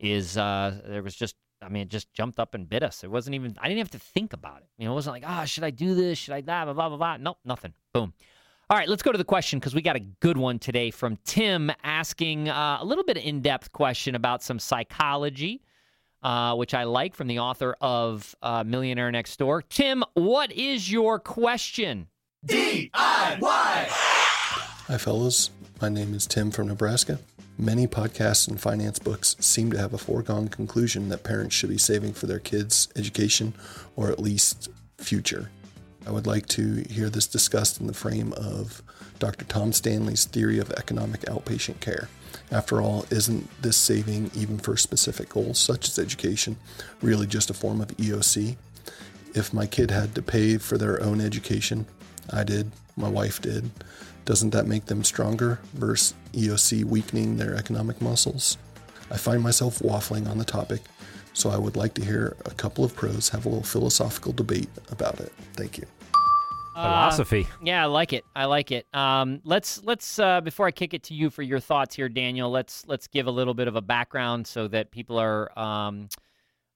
Is 0.00 0.36
uh, 0.36 0.80
there 0.84 1.04
was 1.04 1.14
just 1.14 1.36
I 1.66 1.68
mean, 1.68 1.82
it 1.82 1.88
just 1.88 2.12
jumped 2.14 2.38
up 2.38 2.54
and 2.54 2.68
bit 2.68 2.84
us. 2.84 3.02
It 3.02 3.10
wasn't 3.10 3.34
even, 3.34 3.56
I 3.60 3.66
didn't 3.66 3.80
have 3.80 3.90
to 3.90 3.98
think 3.98 4.32
about 4.32 4.58
it. 4.58 4.68
You 4.78 4.86
know, 4.86 4.92
it 4.92 4.94
wasn't 4.94 5.14
like, 5.14 5.24
ah, 5.26 5.42
oh, 5.42 5.44
should 5.44 5.64
I 5.64 5.70
do 5.70 5.96
this? 5.96 6.16
Should 6.16 6.34
I 6.34 6.40
blah, 6.40 6.64
blah, 6.64 6.74
blah, 6.74 6.88
blah, 6.90 6.96
blah. 6.96 7.16
Nope, 7.16 7.38
nothing. 7.44 7.74
Boom. 7.92 8.14
All 8.70 8.76
right, 8.76 8.88
let's 8.88 9.02
go 9.02 9.12
to 9.12 9.18
the 9.18 9.24
question 9.24 9.58
because 9.58 9.74
we 9.74 9.82
got 9.82 9.96
a 9.96 10.00
good 10.00 10.36
one 10.36 10.58
today 10.58 10.90
from 10.90 11.18
Tim 11.24 11.70
asking 11.82 12.48
uh, 12.48 12.78
a 12.80 12.84
little 12.84 13.04
bit 13.04 13.16
of 13.16 13.24
in 13.24 13.40
depth 13.40 13.72
question 13.72 14.14
about 14.14 14.42
some 14.42 14.58
psychology, 14.58 15.62
uh, 16.22 16.54
which 16.54 16.74
I 16.74 16.84
like 16.84 17.14
from 17.14 17.26
the 17.26 17.40
author 17.40 17.76
of 17.80 18.34
uh, 18.42 18.64
Millionaire 18.64 19.10
Next 19.12 19.36
Door. 19.38 19.62
Tim, 19.62 20.04
what 20.14 20.52
is 20.52 20.90
your 20.90 21.18
question? 21.18 22.08
D 22.44 22.90
I 22.94 23.38
Y. 23.40 23.86
Hi, 23.88 24.98
fellas. 24.98 25.50
My 25.78 25.90
name 25.90 26.14
is 26.14 26.26
Tim 26.26 26.50
from 26.52 26.68
Nebraska. 26.68 27.18
Many 27.58 27.86
podcasts 27.86 28.48
and 28.48 28.58
finance 28.58 28.98
books 28.98 29.36
seem 29.40 29.70
to 29.72 29.78
have 29.78 29.92
a 29.92 29.98
foregone 29.98 30.48
conclusion 30.48 31.10
that 31.10 31.22
parents 31.22 31.54
should 31.54 31.68
be 31.68 31.76
saving 31.76 32.14
for 32.14 32.26
their 32.26 32.38
kids' 32.38 32.88
education 32.96 33.52
or 33.94 34.10
at 34.10 34.18
least 34.18 34.70
future. 34.96 35.50
I 36.06 36.12
would 36.12 36.26
like 36.26 36.46
to 36.48 36.76
hear 36.88 37.10
this 37.10 37.26
discussed 37.26 37.78
in 37.78 37.88
the 37.88 37.92
frame 37.92 38.32
of 38.38 38.82
Dr. 39.18 39.44
Tom 39.44 39.70
Stanley's 39.74 40.24
theory 40.24 40.58
of 40.58 40.70
economic 40.72 41.20
outpatient 41.22 41.80
care. 41.80 42.08
After 42.50 42.80
all, 42.80 43.04
isn't 43.10 43.50
this 43.60 43.76
saving, 43.76 44.30
even 44.34 44.56
for 44.56 44.78
specific 44.78 45.28
goals 45.28 45.58
such 45.58 45.88
as 45.88 45.98
education, 45.98 46.56
really 47.02 47.26
just 47.26 47.50
a 47.50 47.54
form 47.54 47.82
of 47.82 47.88
EOC? 47.98 48.56
If 49.34 49.52
my 49.52 49.66
kid 49.66 49.90
had 49.90 50.14
to 50.14 50.22
pay 50.22 50.56
for 50.56 50.78
their 50.78 51.02
own 51.02 51.20
education, 51.20 51.84
I 52.30 52.44
did, 52.44 52.72
my 52.96 53.10
wife 53.10 53.42
did, 53.42 53.70
doesn't 54.26 54.50
that 54.50 54.66
make 54.66 54.86
them 54.86 55.04
stronger 55.04 55.60
versus 55.72 56.12
EOC 56.32 56.84
weakening 56.84 57.36
their 57.36 57.54
economic 57.54 58.02
muscles? 58.02 58.58
I 59.10 59.16
find 59.16 59.40
myself 59.40 59.78
waffling 59.78 60.28
on 60.28 60.36
the 60.36 60.44
topic, 60.44 60.82
so 61.32 61.48
I 61.48 61.56
would 61.56 61.76
like 61.76 61.94
to 61.94 62.04
hear 62.04 62.36
a 62.44 62.50
couple 62.50 62.84
of 62.84 62.94
pros 62.94 63.28
have 63.28 63.46
a 63.46 63.48
little 63.48 63.64
philosophical 63.64 64.32
debate 64.32 64.68
about 64.90 65.20
it. 65.20 65.32
Thank 65.54 65.78
you. 65.78 65.86
Philosophy. 66.74 67.46
Uh, 67.48 67.56
yeah, 67.62 67.82
I 67.84 67.86
like 67.86 68.12
it. 68.12 68.24
I 68.34 68.44
like 68.46 68.72
it. 68.72 68.86
Um, 68.92 69.40
let's 69.44 69.82
let's 69.84 70.18
uh, 70.18 70.40
before 70.42 70.66
I 70.66 70.72
kick 70.72 70.92
it 70.92 71.04
to 71.04 71.14
you 71.14 71.30
for 71.30 71.42
your 71.42 71.60
thoughts 71.60 71.94
here, 71.94 72.08
Daniel. 72.08 72.50
Let's 72.50 72.84
let's 72.86 73.06
give 73.06 73.28
a 73.28 73.30
little 73.30 73.54
bit 73.54 73.68
of 73.68 73.76
a 73.76 73.80
background 73.80 74.46
so 74.46 74.68
that 74.68 74.90
people 74.90 75.18
are 75.18 75.56
um, 75.58 76.08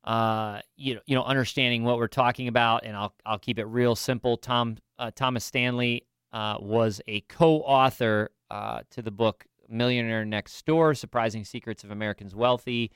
uh, 0.05 0.61
you 0.77 0.95
know 0.95 1.01
you 1.05 1.17
know 1.17 1.25
understanding 1.25 1.83
what 1.83 1.99
we're 1.99 2.07
talking 2.07 2.47
about, 2.49 2.87
and 2.87 2.97
I'll 2.97 3.13
I'll 3.27 3.41
keep 3.41 3.59
it 3.59 3.67
real 3.67 3.95
simple. 3.97 4.39
Tom 4.39 4.79
uh, 4.99 5.11
Thomas 5.15 5.45
Stanley 5.45 6.07
uh, 6.33 6.57
was 6.61 7.01
a 7.07 7.21
co-author 7.23 8.31
uh, 8.51 8.81
to 8.91 9.03
the 9.03 9.11
book 9.11 9.47
Millionaire 9.69 10.25
Next 10.25 10.65
Door: 10.67 10.95
Surprising 10.95 11.45
Secrets 11.45 11.85
of 11.85 11.91
Americans 11.91 12.35
Wealthy. 12.35 12.91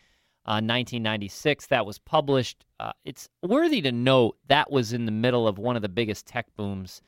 1996 0.46 1.64
uh, 1.64 1.66
that 1.70 1.86
was 1.86 1.98
published. 1.98 2.66
Uh, 2.78 2.92
it's 3.06 3.30
worthy 3.42 3.80
to 3.80 3.90
note 3.90 4.36
that 4.48 4.70
was 4.70 4.92
in 4.92 5.06
the 5.06 5.12
middle 5.12 5.48
of 5.48 5.56
one 5.56 5.74
of 5.74 5.80
the 5.80 5.88
biggest 5.88 6.26
tech 6.26 6.46
booms, 6.54 7.00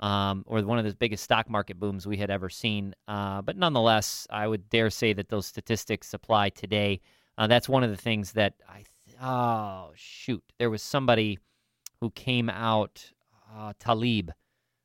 um, 0.00 0.44
or 0.46 0.60
one 0.60 0.78
of 0.78 0.84
the 0.84 0.94
biggest 0.94 1.24
stock 1.24 1.48
market 1.48 1.80
booms 1.80 2.06
we 2.06 2.18
had 2.18 2.28
ever 2.28 2.50
seen. 2.50 2.94
Uh, 3.08 3.40
but 3.40 3.56
nonetheless, 3.56 4.26
I 4.28 4.46
would 4.46 4.68
dare 4.68 4.90
say 4.90 5.14
that 5.14 5.30
those 5.30 5.46
statistics 5.46 6.12
apply 6.12 6.50
today. 6.50 7.00
that's 7.38 7.66
one 7.66 7.82
of 7.82 7.88
the 7.88 7.96
things 7.96 8.32
that 8.32 8.54
I. 8.68 8.84
Th- 9.06 9.16
oh 9.22 9.92
shoot! 9.94 10.44
There 10.58 10.68
was 10.68 10.82
somebody 10.82 11.38
who 12.00 12.10
came 12.10 12.50
out, 12.50 13.10
Taleb 13.78 14.32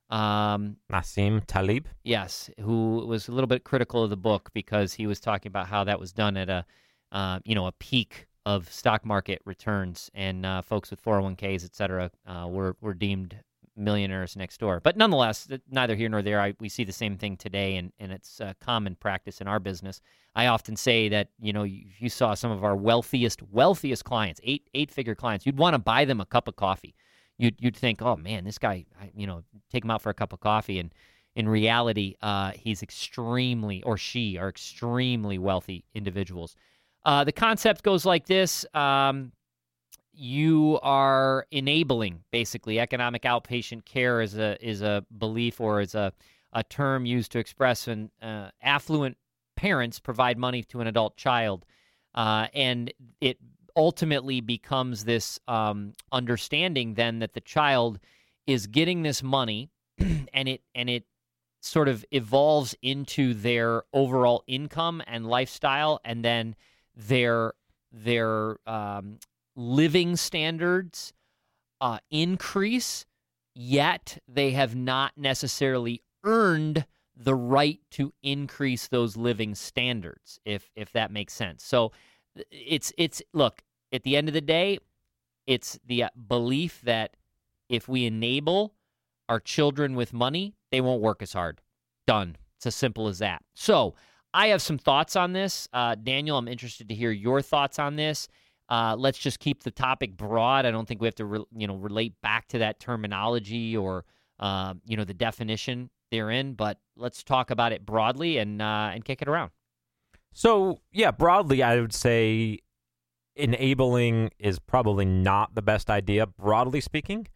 um, 0.10 0.78
Nassim 0.92 1.42
Taleb. 1.48 1.88
Yes, 2.04 2.50
who 2.60 3.06
was 3.06 3.28
a 3.28 3.32
little 3.32 3.48
bit 3.48 3.64
critical 3.64 4.04
of 4.04 4.10
the 4.10 4.18
book 4.18 4.50
because 4.54 4.94
he 4.94 5.08
was 5.08 5.20
talking 5.20 5.50
about 5.50 5.68
how 5.68 5.84
that 5.84 6.00
was 6.00 6.14
done 6.14 6.38
at 6.38 6.50
a, 6.50 6.66
uh, 7.12 7.40
you 7.44 7.56
know, 7.56 7.68
a 7.68 7.72
peak 7.74 8.28
of 8.46 8.72
stock 8.72 9.06
market 9.06 9.42
returns, 9.46 10.10
and 10.14 10.46
uh, 10.46 10.62
folks 10.62 10.90
with 10.90 11.04
401ks, 11.04 11.66
et 11.66 11.76
cetera, 11.76 12.10
uh, 12.26 12.48
were 12.50 12.78
were 12.80 12.94
deemed 12.94 13.38
millionaires 13.76 14.36
next 14.36 14.60
door. 14.60 14.80
But 14.82 14.98
nonetheless, 14.98 15.48
neither 15.70 15.96
here 15.96 16.10
nor 16.10 16.22
there. 16.22 16.42
I, 16.42 16.54
we 16.60 16.70
see 16.70 16.84
the 16.84 16.94
same 16.94 17.18
thing 17.18 17.36
today, 17.36 17.76
and 17.76 17.92
and 18.00 18.12
it's 18.14 18.40
common 18.62 18.96
practice 18.96 19.42
in 19.42 19.48
our 19.48 19.60
business. 19.60 20.00
I 20.34 20.48
often 20.48 20.78
say 20.78 21.10
that 21.10 21.30
you 21.40 21.52
know 21.52 21.64
you, 21.64 21.84
you 22.00 22.10
saw 22.10 22.34
some 22.34 22.52
of 22.52 22.64
our 22.64 22.76
wealthiest 22.76 23.44
wealthiest 23.44 24.06
clients, 24.06 24.40
eight 24.44 24.70
eight 24.74 24.92
figure 24.92 25.16
clients, 25.16 25.46
you'd 25.46 25.58
want 25.58 25.74
to 25.74 25.80
buy 25.80 26.06
them 26.06 26.22
a 26.22 26.26
cup 26.26 26.48
of 26.48 26.56
coffee 26.56 26.96
you'd 27.38 27.56
you'd 27.60 27.76
think, 27.76 28.02
oh 28.02 28.16
man, 28.16 28.44
this 28.44 28.58
guy, 28.58 28.86
you 29.16 29.28
know, 29.28 29.44
take 29.72 29.84
him 29.84 29.92
out 29.92 30.02
for 30.02 30.10
a 30.10 30.14
cup 30.14 30.34
of 30.34 30.40
coffee, 30.40 30.80
and 30.80 30.94
in 31.36 31.48
reality, 31.48 32.16
uh, 32.22 32.52
he's 32.52 32.82
extremely 32.82 33.84
or 33.84 33.98
she 33.98 34.38
are 34.38 34.50
extremely 34.50 35.38
wealthy 35.38 35.86
individuals. 35.94 36.56
Uh, 37.06 37.24
the 37.24 37.32
concept 37.32 37.84
goes 37.84 38.06
like 38.06 38.26
this. 38.26 38.66
Um, 38.74 39.32
you 40.18 40.80
are 40.82 41.46
enabling 41.52 42.24
basically 42.32 42.80
economic 42.80 43.22
outpatient 43.22 43.86
care 43.86 44.20
is 44.20 44.36
a 44.36 44.58
is 44.68 44.82
a 44.82 45.06
belief 45.16 45.62
or 45.62 45.80
is 45.80 45.94
a, 45.94 46.12
a 46.54 46.64
term 46.64 47.06
used 47.06 47.32
to 47.32 47.40
express 47.40 47.88
an 47.88 48.10
uh, 48.22 48.50
affluent 48.62 49.16
parents 49.56 50.00
provide 50.00 50.38
money 50.38 50.64
to 50.64 50.82
an 50.82 50.88
adult 50.88 51.16
child 51.18 51.66
uh, 52.16 52.48
and 52.56 52.92
it 53.22 53.38
ultimately 53.78 54.42
becomes 54.42 55.06
this 55.06 55.40
um, 55.48 55.94
understanding 56.12 56.96
then 56.96 57.20
that 57.20 57.34
the 57.34 57.42
child 57.42 58.00
is 58.48 58.68
getting 58.68 59.04
this 59.04 59.22
money 59.22 59.70
and 60.00 60.50
it 60.50 60.62
and 60.76 60.90
it 60.90 61.06
sort 61.62 61.88
of 61.88 62.04
evolves 62.12 62.76
into 62.82 63.34
their 63.34 63.84
overall 63.94 64.44
income 64.48 65.02
and 65.08 65.26
lifestyle 65.26 66.00
and 66.04 66.26
then 66.26 66.56
their 66.96 67.54
their 67.92 68.58
um, 68.68 69.20
living 69.56 70.16
standards 70.16 71.14
uh, 71.80 72.00
increase 72.10 73.06
yet 73.54 74.18
they 74.28 74.52
have 74.52 74.76
not 74.76 75.12
necessarily 75.16 76.02
earned 76.24 76.86
the 77.16 77.36
right 77.36 77.80
to 77.92 78.14
increase 78.22 78.88
those 78.88 79.18
living 79.18 79.56
standards 79.56 80.40
if 80.46 80.70
if 80.76 80.92
that 80.94 81.12
makes 81.12 81.34
sense. 81.34 81.64
So 81.64 81.92
it's 82.52 82.94
it's 82.98 83.22
look 83.34 83.64
at 83.92 84.04
the 84.04 84.18
end 84.18 84.28
of 84.28 84.34
the 84.34 84.42
day, 84.42 84.80
it's 85.46 85.80
the 85.86 86.04
uh, 86.04 86.10
belief 86.28 86.82
that 86.84 87.16
if 87.70 87.88
we 87.88 88.06
enable 88.06 88.74
our 89.30 89.40
children 89.40 89.96
with 89.96 90.14
money, 90.14 90.56
they 90.72 90.82
won't 90.82 91.02
work 91.02 91.22
as 91.22 91.34
hard. 91.34 91.62
Done. 92.06 92.38
It's 92.58 92.66
as 92.66 92.76
simple 92.76 93.08
as 93.08 93.20
that. 93.20 93.44
So, 93.54 93.96
I 94.34 94.48
have 94.48 94.62
some 94.62 94.78
thoughts 94.78 95.16
on 95.16 95.34
this. 95.34 95.68
Uh, 95.74 95.96
Daniel, 95.96 96.38
I'm 96.38 96.48
interested 96.48 96.90
to 96.90 96.96
hear 96.96 97.12
your 97.12 97.42
thoughts 97.42 97.80
on 97.80 97.96
this. 97.96 98.28
Uh, 98.70 98.96
let's 98.98 99.18
just 99.18 99.40
keep 99.40 99.64
the 99.64 99.72
topic 99.72 100.18
broad. 100.18 100.66
I 100.66 100.72
don't 100.72 100.88
think 100.88 101.02
we 101.02 101.08
have 101.08 101.16
to, 101.16 101.26
re- 101.26 101.46
you 101.56 101.68
know, 101.68 101.76
relate 101.76 102.14
back 102.22 102.48
to 102.50 102.60
that 102.60 102.80
terminology 102.80 103.76
or, 103.76 104.06
uh, 104.40 104.74
you 104.86 104.98
know, 104.98 105.06
the 105.06 105.14
definition 105.14 105.90
therein. 106.12 106.54
But 106.54 106.78
let's 106.96 107.24
talk 107.24 107.50
about 107.50 107.72
it 107.72 107.86
broadly 107.86 108.38
and 108.38 108.62
uh, 108.62 108.92
and 108.94 109.04
kick 109.04 109.22
it 109.22 109.28
around. 109.28 109.52
So 110.34 110.80
yeah, 110.92 111.12
broadly, 111.12 111.64
I 111.64 111.80
would 111.80 111.94
say 111.94 112.60
enabling 113.38 114.32
is 114.40 114.60
probably 114.60 115.06
not 115.06 115.56
the 115.56 115.62
best 115.62 115.90
idea, 115.90 116.26
broadly 116.28 116.82
speaking. 116.82 117.28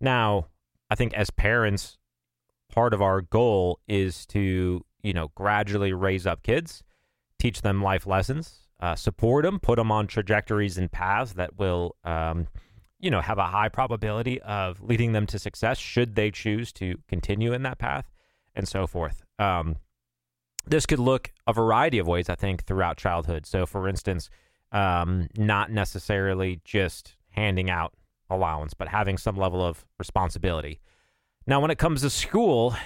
Now, 0.00 0.46
I 0.90 0.94
think 0.94 1.14
as 1.14 1.30
parents, 1.30 1.98
part 2.72 2.94
of 2.94 3.02
our 3.02 3.20
goal 3.20 3.78
is 3.86 4.26
to, 4.26 4.84
you 5.02 5.12
know, 5.12 5.30
gradually 5.34 5.92
raise 5.92 6.26
up 6.26 6.42
kids, 6.42 6.82
teach 7.38 7.62
them 7.62 7.82
life 7.82 8.06
lessons, 8.06 8.66
uh, 8.80 8.96
support 8.96 9.44
them, 9.44 9.60
put 9.60 9.76
them 9.76 9.92
on 9.92 10.06
trajectories 10.06 10.78
and 10.78 10.90
paths 10.90 11.34
that 11.34 11.58
will, 11.58 11.96
um, 12.04 12.48
you 12.98 13.10
know, 13.10 13.20
have 13.20 13.38
a 13.38 13.46
high 13.46 13.68
probability 13.68 14.40
of 14.42 14.82
leading 14.82 15.12
them 15.12 15.26
to 15.26 15.38
success 15.38 15.78
should 15.78 16.14
they 16.14 16.30
choose 16.30 16.72
to 16.72 16.96
continue 17.08 17.52
in 17.52 17.62
that 17.62 17.78
path 17.78 18.10
and 18.54 18.66
so 18.66 18.86
forth. 18.86 19.22
Um, 19.38 19.76
this 20.66 20.86
could 20.86 20.98
look 20.98 21.32
a 21.46 21.52
variety 21.52 21.98
of 21.98 22.06
ways, 22.06 22.28
I 22.28 22.34
think, 22.34 22.64
throughout 22.64 22.96
childhood. 22.96 23.46
So, 23.46 23.66
for 23.66 23.88
instance, 23.88 24.28
um, 24.72 25.28
not 25.36 25.70
necessarily 25.70 26.60
just 26.64 27.16
handing 27.30 27.70
out 27.70 27.92
allowance, 28.28 28.74
but 28.74 28.88
having 28.88 29.18
some 29.18 29.36
level 29.36 29.64
of 29.64 29.84
responsibility. 29.98 30.80
Now, 31.46 31.60
when 31.60 31.70
it 31.70 31.78
comes 31.78 32.02
to 32.02 32.10
school, 32.10 32.76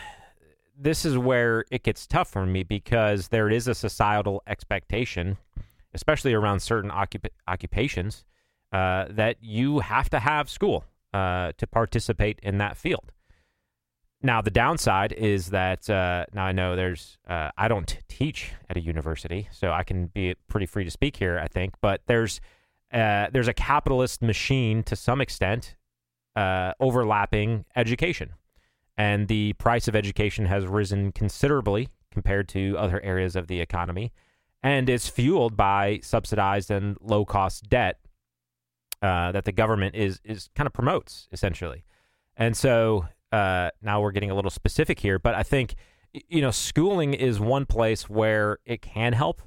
this 0.78 1.04
is 1.04 1.18
where 1.18 1.64
it 1.70 1.82
gets 1.82 2.06
tough 2.06 2.30
for 2.30 2.46
me 2.46 2.62
because 2.62 3.28
there 3.28 3.50
is 3.50 3.68
a 3.68 3.74
societal 3.74 4.42
expectation, 4.46 5.36
especially 5.92 6.34
around 6.34 6.60
certain 6.60 6.90
occup- 6.90 7.28
occupations, 7.46 8.24
uh, 8.72 9.06
that 9.10 9.36
you 9.40 9.80
have 9.80 10.08
to 10.10 10.18
have 10.18 10.48
school 10.48 10.84
uh, 11.12 11.52
to 11.58 11.66
participate 11.66 12.40
in 12.42 12.58
that 12.58 12.76
field. 12.76 13.12
Now, 14.24 14.40
the 14.40 14.50
downside 14.50 15.12
is 15.12 15.50
that 15.50 15.88
uh, 15.90 16.24
now 16.32 16.46
I 16.46 16.52
know 16.52 16.76
there's, 16.76 17.18
uh, 17.28 17.50
I 17.58 17.68
don't 17.68 17.98
teach 18.08 18.52
at 18.70 18.76
a 18.78 18.80
university, 18.80 19.50
so 19.52 19.70
I 19.70 19.82
can 19.82 20.06
be 20.06 20.34
pretty 20.48 20.64
free 20.64 20.82
to 20.82 20.90
speak 20.90 21.16
here, 21.16 21.38
I 21.38 21.46
think, 21.46 21.74
but 21.82 22.00
there's, 22.06 22.40
uh, 22.90 23.26
there's 23.34 23.48
a 23.48 23.52
capitalist 23.52 24.22
machine 24.22 24.82
to 24.84 24.96
some 24.96 25.20
extent 25.20 25.76
uh, 26.36 26.72
overlapping 26.80 27.66
education. 27.76 28.30
And 28.96 29.28
the 29.28 29.52
price 29.54 29.88
of 29.88 29.94
education 29.94 30.46
has 30.46 30.64
risen 30.66 31.12
considerably 31.12 31.90
compared 32.10 32.48
to 32.48 32.78
other 32.78 33.02
areas 33.02 33.36
of 33.36 33.46
the 33.46 33.60
economy. 33.60 34.10
And 34.62 34.88
it's 34.88 35.06
fueled 35.06 35.54
by 35.54 36.00
subsidized 36.02 36.70
and 36.70 36.96
low 37.02 37.26
cost 37.26 37.68
debt 37.68 37.98
uh, 39.02 39.32
that 39.32 39.44
the 39.44 39.52
government 39.52 39.94
is, 39.94 40.18
is 40.24 40.48
kind 40.54 40.66
of 40.66 40.72
promotes, 40.72 41.28
essentially. 41.30 41.84
And 42.38 42.56
so 42.56 43.06
uh, 43.34 43.70
now 43.82 44.00
we're 44.00 44.12
getting 44.12 44.30
a 44.30 44.34
little 44.34 44.50
specific 44.50 45.00
here, 45.00 45.18
but 45.18 45.34
I 45.34 45.42
think 45.42 45.74
you 46.28 46.40
know 46.40 46.52
schooling 46.52 47.14
is 47.14 47.40
one 47.40 47.66
place 47.66 48.08
where 48.08 48.58
it 48.64 48.80
can 48.80 49.12
help 49.12 49.42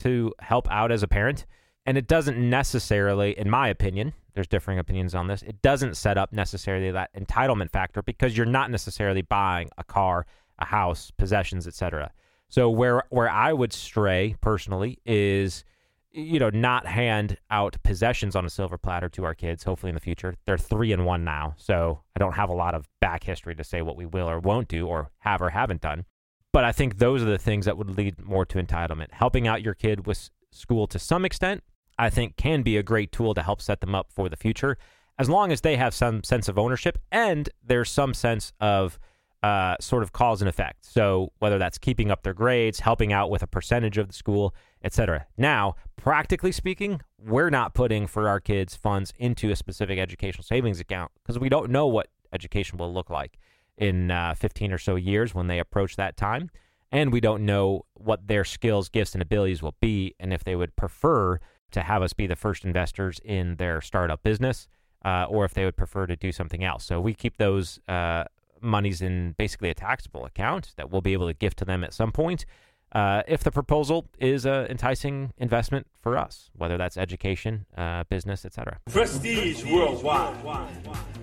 to 0.00 0.34
help 0.40 0.70
out 0.70 0.92
as 0.92 1.02
a 1.02 1.08
parent, 1.08 1.46
and 1.86 1.96
it 1.96 2.06
doesn't 2.06 2.38
necessarily, 2.38 3.38
in 3.38 3.48
my 3.48 3.68
opinion, 3.68 4.12
there's 4.34 4.46
differing 4.46 4.78
opinions 4.78 5.14
on 5.14 5.26
this. 5.26 5.40
It 5.42 5.62
doesn't 5.62 5.96
set 5.96 6.18
up 6.18 6.34
necessarily 6.34 6.90
that 6.90 7.14
entitlement 7.14 7.70
factor 7.70 8.02
because 8.02 8.36
you're 8.36 8.44
not 8.44 8.70
necessarily 8.70 9.22
buying 9.22 9.70
a 9.78 9.84
car, 9.84 10.26
a 10.58 10.66
house, 10.66 11.10
possessions, 11.10 11.66
etc. 11.66 12.12
So 12.50 12.68
where 12.68 13.04
where 13.08 13.30
I 13.30 13.54
would 13.54 13.72
stray 13.72 14.36
personally 14.42 14.98
is 15.06 15.64
you 16.12 16.38
know, 16.38 16.50
not 16.50 16.86
hand 16.86 17.38
out 17.50 17.76
possessions 17.82 18.34
on 18.34 18.44
a 18.44 18.50
silver 18.50 18.76
platter 18.76 19.08
to 19.10 19.24
our 19.24 19.34
kids, 19.34 19.62
hopefully 19.62 19.90
in 19.90 19.94
the 19.94 20.00
future. 20.00 20.34
They're 20.44 20.58
three 20.58 20.92
and 20.92 21.06
one 21.06 21.24
now, 21.24 21.54
so 21.56 22.02
I 22.16 22.18
don't 22.18 22.34
have 22.34 22.50
a 22.50 22.54
lot 22.54 22.74
of 22.74 22.88
back 23.00 23.24
history 23.24 23.54
to 23.54 23.64
say 23.64 23.82
what 23.82 23.96
we 23.96 24.06
will 24.06 24.28
or 24.28 24.40
won't 24.40 24.68
do 24.68 24.86
or 24.86 25.10
have 25.20 25.40
or 25.40 25.50
haven't 25.50 25.82
done. 25.82 26.04
But 26.52 26.64
I 26.64 26.72
think 26.72 26.98
those 26.98 27.22
are 27.22 27.26
the 27.26 27.38
things 27.38 27.66
that 27.66 27.78
would 27.78 27.96
lead 27.96 28.20
more 28.24 28.44
to 28.46 28.58
entitlement. 28.58 29.12
Helping 29.12 29.46
out 29.46 29.62
your 29.62 29.74
kid 29.74 30.06
with 30.06 30.30
school 30.50 30.88
to 30.88 30.98
some 30.98 31.24
extent, 31.24 31.62
I 31.96 32.10
think, 32.10 32.36
can 32.36 32.62
be 32.62 32.76
a 32.76 32.82
great 32.82 33.12
tool 33.12 33.34
to 33.34 33.42
help 33.42 33.62
set 33.62 33.80
them 33.80 33.94
up 33.94 34.10
for 34.10 34.28
the 34.28 34.36
future, 34.36 34.76
as 35.18 35.28
long 35.28 35.52
as 35.52 35.60
they 35.60 35.76
have 35.76 35.94
some 35.94 36.24
sense 36.24 36.48
of 36.48 36.58
ownership 36.58 36.98
and 37.12 37.48
there's 37.62 37.90
some 37.90 38.14
sense 38.14 38.52
of 38.58 38.98
uh, 39.42 39.76
sort 39.80 40.02
of 40.02 40.12
cause 40.12 40.42
and 40.42 40.48
effect. 40.48 40.84
So 40.84 41.32
whether 41.38 41.58
that's 41.58 41.78
keeping 41.78 42.10
up 42.10 42.22
their 42.22 42.34
grades, 42.34 42.80
helping 42.80 43.12
out 43.12 43.30
with 43.30 43.42
a 43.42 43.46
percentage 43.46 43.98
of 43.98 44.08
the 44.08 44.12
school, 44.12 44.54
etc. 44.82 45.26
Now, 45.36 45.76
practically 46.00 46.50
speaking, 46.50 47.00
we're 47.18 47.50
not 47.50 47.74
putting 47.74 48.06
for 48.06 48.26
our 48.26 48.40
kids 48.40 48.74
funds 48.74 49.12
into 49.18 49.50
a 49.50 49.56
specific 49.56 49.98
educational 49.98 50.42
savings 50.42 50.80
account 50.80 51.12
because 51.22 51.38
we 51.38 51.48
don't 51.48 51.70
know 51.70 51.86
what 51.86 52.08
education 52.32 52.78
will 52.78 52.92
look 52.92 53.10
like 53.10 53.38
in 53.76 54.10
uh, 54.10 54.34
15 54.34 54.72
or 54.72 54.78
so 54.78 54.96
years 54.96 55.34
when 55.34 55.46
they 55.46 55.58
approach 55.58 55.96
that 55.96 56.16
time. 56.16 56.50
And 56.90 57.12
we 57.12 57.20
don't 57.20 57.44
know 57.44 57.84
what 57.94 58.26
their 58.26 58.44
skills, 58.44 58.88
gifts, 58.88 59.14
and 59.14 59.22
abilities 59.22 59.62
will 59.62 59.76
be, 59.80 60.14
and 60.18 60.32
if 60.32 60.42
they 60.42 60.56
would 60.56 60.74
prefer 60.74 61.38
to 61.70 61.82
have 61.82 62.02
us 62.02 62.12
be 62.12 62.26
the 62.26 62.34
first 62.34 62.64
investors 62.64 63.20
in 63.24 63.56
their 63.56 63.80
startup 63.80 64.22
business, 64.22 64.66
uh, 65.04 65.26
or 65.28 65.44
if 65.44 65.54
they 65.54 65.64
would 65.64 65.76
prefer 65.76 66.06
to 66.06 66.16
do 66.16 66.32
something 66.32 66.64
else. 66.64 66.84
So 66.84 67.00
we 67.00 67.14
keep 67.14 67.36
those 67.36 67.78
uh, 67.86 68.24
monies 68.60 69.02
in 69.02 69.34
basically 69.38 69.70
a 69.70 69.74
taxable 69.74 70.24
account 70.24 70.72
that 70.76 70.90
we'll 70.90 71.00
be 71.00 71.12
able 71.12 71.28
to 71.28 71.34
gift 71.34 71.58
to 71.58 71.64
them 71.64 71.84
at 71.84 71.94
some 71.94 72.10
point 72.10 72.44
uh, 72.92 73.22
if 73.28 73.42
the 73.44 73.50
proposal 73.50 74.06
is 74.18 74.44
an 74.44 74.66
enticing 74.66 75.32
investment 75.38 75.86
for 76.00 76.16
us, 76.16 76.50
whether 76.56 76.76
that's 76.76 76.96
education, 76.96 77.66
uh, 77.76 78.04
business, 78.04 78.44
etc. 78.44 78.78
Prestige 78.90 79.64
worldwide. 79.64 80.36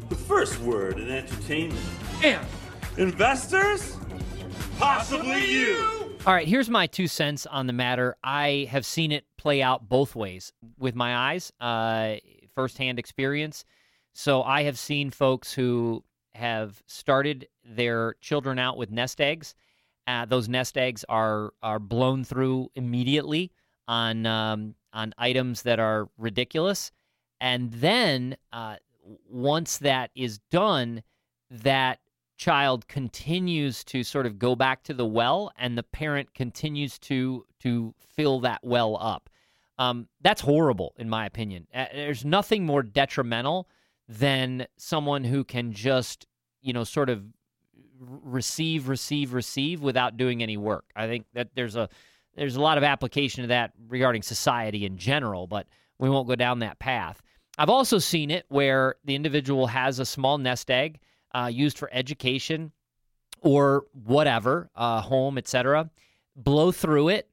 The 0.10 0.16
first 0.16 0.60
word 0.60 1.00
in 1.00 1.10
entertainment. 1.10 1.82
And 2.24 2.46
investors? 2.98 3.98
Possibly 4.80 5.46
you. 5.46 6.16
All 6.26 6.34
right, 6.34 6.48
here's 6.48 6.70
my 6.70 6.88
two 6.88 7.08
cents 7.08 7.46
on 7.46 7.68
the 7.68 7.74
matter. 7.74 8.16
I 8.24 8.68
have 8.70 8.86
seen 8.86 9.12
it 9.12 9.26
play 9.38 9.62
out 9.62 9.88
both 9.88 10.16
ways 10.16 10.52
with 10.78 10.96
my 10.96 11.16
eyes, 11.16 11.52
uh, 11.60 12.16
firsthand 12.54 13.00
experience. 13.00 13.66
So 14.14 14.44
I 14.44 14.64
have 14.64 14.78
seen 14.78 15.10
folks 15.10 15.54
who 15.54 16.04
have 16.36 16.82
started 16.86 17.48
their 17.64 18.16
children 18.22 18.60
out 18.60 18.78
with 18.78 18.92
nest 18.92 19.22
eggs 19.22 19.56
uh, 20.08 20.26
those 20.26 20.48
nest 20.48 20.78
eggs 20.78 21.04
are 21.10 21.54
are 21.62 21.80
blown 21.80 22.24
through 22.24 22.70
immediately 22.76 23.52
on 23.88 24.26
um, 24.26 24.76
on 24.94 25.14
items 25.18 25.62
that 25.64 25.80
are 25.80 26.10
ridiculous, 26.18 26.92
and 27.42 27.72
then 27.74 28.38
uh, 28.54 28.78
once 29.30 29.78
that 29.78 30.10
is 30.16 30.40
done, 30.50 31.04
that 31.52 32.00
child 32.38 32.88
continues 32.88 33.84
to 33.84 34.04
sort 34.04 34.26
of 34.26 34.40
go 34.40 34.56
back 34.56 34.84
to 34.84 34.94
the 34.94 35.06
well, 35.06 35.52
and 35.58 35.78
the 35.78 35.84
parent 35.84 36.34
continues 36.34 36.98
to 37.00 37.46
to 37.60 37.94
fill 38.16 38.40
that 38.40 38.64
well 38.64 38.98
up. 39.02 39.30
Um, 39.80 40.08
that's 40.22 40.42
horrible, 40.42 40.94
in 40.98 41.10
my 41.10 41.26
opinion. 41.26 41.68
Uh, 41.74 41.86
there's 41.94 42.26
nothing 42.26 42.66
more 42.66 42.82
detrimental 42.82 43.68
than 44.08 44.68
someone 44.78 45.26
who 45.26 45.44
can 45.44 45.74
just 45.74 46.26
you 46.62 46.74
know 46.74 46.84
sort 46.84 47.10
of 47.10 47.24
receive, 48.00 48.88
receive, 48.88 49.34
receive 49.34 49.82
without 49.82 50.18
doing 50.18 50.44
any 50.44 50.58
work. 50.58 50.86
I 50.96 51.08
think 51.08 51.26
that 51.34 51.50
there's 51.56 51.76
a 51.76 51.90
there's 52.36 52.56
a 52.56 52.62
lot 52.62 52.78
of 52.78 52.84
application 52.84 53.42
to 53.42 53.48
that 53.48 53.74
regarding 53.88 54.22
society 54.22 54.86
in 54.86 54.98
general, 54.98 55.48
but 55.48 55.66
we 55.98 56.10
won't 56.10 56.28
go 56.28 56.36
down 56.36 56.60
that 56.60 56.78
path. 56.78 57.22
I've 57.58 57.70
also 57.70 57.98
seen 57.98 58.30
it 58.30 58.46
where 58.50 58.96
the 59.06 59.16
individual 59.16 59.66
has 59.68 59.98
a 59.98 60.06
small 60.06 60.38
nest 60.38 60.70
egg 60.70 61.00
uh, 61.34 61.50
used 61.52 61.80
for 61.80 61.90
education 61.92 62.72
or 63.42 63.86
whatever, 63.94 64.70
uh, 64.76 65.02
home, 65.02 65.40
etc. 65.40 65.90
Blow 66.36 66.72
through 66.72 67.10
it, 67.10 67.28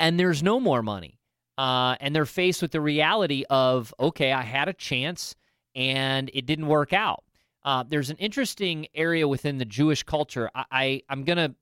and 0.00 0.18
there's 0.18 0.42
no 0.42 0.58
more 0.58 0.82
money. 0.82 1.20
Uh, 1.56 1.94
and 2.00 2.16
they're 2.16 2.26
faced 2.26 2.62
with 2.62 2.72
the 2.72 2.80
reality 2.80 3.44
of, 3.50 3.94
okay, 4.00 4.32
I 4.32 4.42
had 4.42 4.68
a 4.68 4.72
chance 4.72 5.34
and 5.74 6.30
it 6.32 6.46
didn't 6.46 6.66
work 6.66 6.92
out. 6.92 7.22
Uh, 7.62 7.84
there's 7.86 8.10
an 8.10 8.16
interesting 8.16 8.86
area 8.94 9.26
within 9.28 9.58
the 9.58 9.64
Jewish 9.64 10.02
culture. 10.02 10.50
I, 10.54 10.64
I 10.70 11.02
I'm 11.08 11.24
gonna 11.24 11.54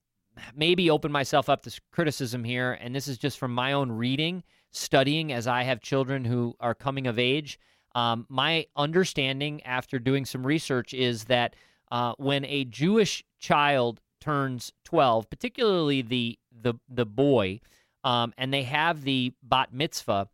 maybe 0.54 0.90
open 0.90 1.10
myself 1.10 1.48
up 1.48 1.62
to 1.62 1.80
criticism 1.92 2.44
here, 2.44 2.72
and 2.80 2.94
this 2.94 3.08
is 3.08 3.18
just 3.18 3.38
from 3.38 3.52
my 3.52 3.72
own 3.72 3.90
reading, 3.90 4.42
studying 4.70 5.32
as 5.32 5.46
I 5.46 5.62
have 5.64 5.80
children 5.80 6.24
who 6.24 6.54
are 6.60 6.74
coming 6.74 7.06
of 7.06 7.18
age. 7.18 7.58
Um, 7.94 8.26
my 8.28 8.66
understanding 8.76 9.62
after 9.64 9.98
doing 9.98 10.24
some 10.24 10.46
research 10.46 10.94
is 10.94 11.24
that 11.24 11.56
uh, 11.90 12.14
when 12.18 12.44
a 12.44 12.64
Jewish 12.64 13.24
child 13.38 14.00
turns 14.20 14.72
12, 14.84 15.28
particularly 15.30 16.02
the 16.02 16.38
the 16.60 16.74
the 16.88 17.06
boy, 17.06 17.60
um, 18.04 18.32
and 18.38 18.52
they 18.52 18.62
have 18.62 19.02
the 19.02 19.32
bat 19.42 19.72
mitzvah, 19.72 20.28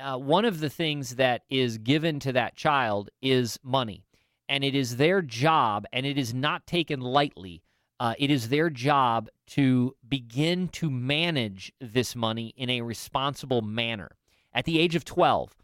uh, 0.00 0.16
one 0.16 0.44
of 0.44 0.60
the 0.60 0.70
things 0.70 1.16
that 1.16 1.42
is 1.50 1.78
given 1.78 2.20
to 2.20 2.32
that 2.32 2.56
child 2.56 3.10
is 3.20 3.58
money 3.62 4.04
and 4.48 4.64
it 4.64 4.74
is 4.74 4.96
their 4.96 5.22
job, 5.22 5.86
and 5.92 6.04
it 6.04 6.18
is 6.18 6.34
not 6.34 6.66
taken 6.66 7.00
lightly. 7.00 7.62
Uh, 8.00 8.14
it 8.18 8.30
is 8.30 8.48
their 8.48 8.70
job 8.70 9.28
to 9.46 9.96
begin 10.08 10.68
to 10.68 10.90
manage 10.90 11.72
this 11.80 12.14
money 12.16 12.52
in 12.56 12.68
a 12.68 12.82
responsible 12.82 13.62
manner 13.62 14.10
at 14.52 14.64
the 14.64 14.78
age 14.78 14.94
of 14.94 15.04
12. 15.04 15.56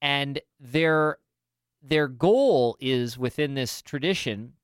And 0.00 0.40
their 0.60 1.18
their 1.82 2.08
goal 2.08 2.76
is 2.80 3.16
within 3.16 3.54
this 3.54 3.82
tradition 3.82 4.54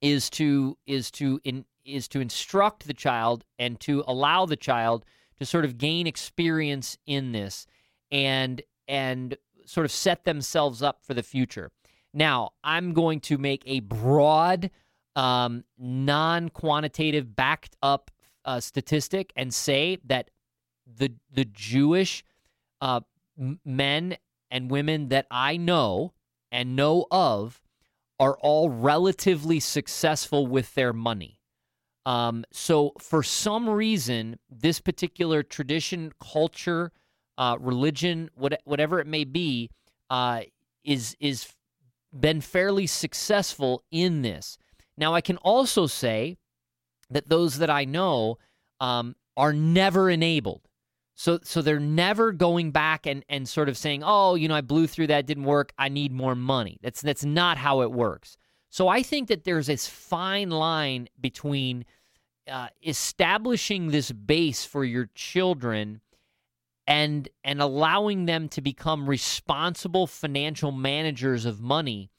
is 0.00 0.28
to 0.30 0.76
is 0.86 1.10
to 1.12 1.40
in, 1.44 1.64
is 1.84 2.08
to 2.08 2.20
instruct 2.20 2.86
the 2.86 2.94
child 2.94 3.44
and 3.58 3.80
to 3.80 4.04
allow 4.06 4.46
the 4.46 4.56
child 4.56 5.04
to 5.38 5.46
sort 5.46 5.64
of 5.64 5.78
gain 5.78 6.06
experience 6.06 6.98
in 7.06 7.32
this 7.32 7.66
and 8.10 8.62
and 8.86 9.36
sort 9.64 9.84
of 9.84 9.92
set 9.92 10.24
themselves 10.24 10.82
up 10.82 11.02
for 11.02 11.14
the 11.14 11.22
future. 11.22 11.70
Now, 12.12 12.50
I'm 12.64 12.92
going 12.92 13.20
to 13.20 13.38
make 13.38 13.62
a 13.66 13.80
broad, 13.80 14.70
um, 15.16 15.64
non 15.78 16.48
quantitative, 16.48 17.34
backed 17.36 17.76
up 17.82 18.10
uh, 18.44 18.60
statistic 18.60 19.32
and 19.36 19.52
say 19.52 19.98
that 20.04 20.30
the, 20.86 21.12
the 21.30 21.44
Jewish 21.44 22.24
uh, 22.80 23.00
men 23.64 24.16
and 24.50 24.70
women 24.70 25.08
that 25.08 25.26
I 25.30 25.56
know 25.56 26.12
and 26.50 26.74
know 26.76 27.06
of 27.10 27.60
are 28.18 28.36
all 28.40 28.70
relatively 28.70 29.60
successful 29.60 30.46
with 30.46 30.74
their 30.74 30.92
money. 30.92 31.38
Um, 32.06 32.44
so, 32.50 32.94
for 32.98 33.22
some 33.22 33.68
reason, 33.68 34.38
this 34.48 34.80
particular 34.80 35.42
tradition, 35.42 36.12
culture, 36.18 36.90
uh, 37.36 37.58
religion, 37.60 38.30
what, 38.34 38.60
whatever 38.64 38.98
it 38.98 39.06
may 39.06 39.24
be, 39.24 39.70
uh, 40.08 40.40
is 40.84 41.14
is 41.20 41.52
been 42.12 42.40
fairly 42.40 42.86
successful 42.86 43.82
in 43.90 44.22
this. 44.22 44.58
Now, 44.96 45.14
I 45.14 45.20
can 45.20 45.36
also 45.38 45.86
say 45.86 46.38
that 47.10 47.28
those 47.28 47.58
that 47.58 47.70
I 47.70 47.84
know 47.84 48.38
um, 48.80 49.16
are 49.36 49.52
never 49.52 50.10
enabled. 50.10 50.62
So, 51.14 51.40
so 51.42 51.62
they're 51.62 51.80
never 51.80 52.32
going 52.32 52.70
back 52.70 53.06
and, 53.06 53.24
and 53.28 53.48
sort 53.48 53.68
of 53.68 53.76
saying, 53.76 54.02
"Oh, 54.04 54.36
you 54.36 54.46
know, 54.46 54.54
I 54.54 54.60
blew 54.60 54.86
through 54.86 55.08
that, 55.08 55.26
didn't 55.26 55.44
work. 55.44 55.72
I 55.76 55.88
need 55.88 56.12
more 56.12 56.36
money." 56.36 56.78
That's 56.82 57.00
that's 57.00 57.24
not 57.24 57.58
how 57.58 57.80
it 57.80 57.90
works. 57.90 58.36
So, 58.70 58.86
I 58.86 59.02
think 59.02 59.28
that 59.28 59.42
there's 59.42 59.66
this 59.66 59.88
fine 59.88 60.50
line 60.50 61.08
between 61.20 61.84
uh, 62.48 62.68
establishing 62.86 63.88
this 63.88 64.12
base 64.12 64.64
for 64.64 64.84
your 64.84 65.10
children 65.14 66.00
and 66.88 67.28
and 67.44 67.60
allowing 67.60 68.24
them 68.24 68.48
to 68.48 68.62
become 68.62 69.08
responsible 69.08 70.06
financial 70.06 70.72
managers 70.72 71.44
of 71.44 71.60
money, 71.60 72.10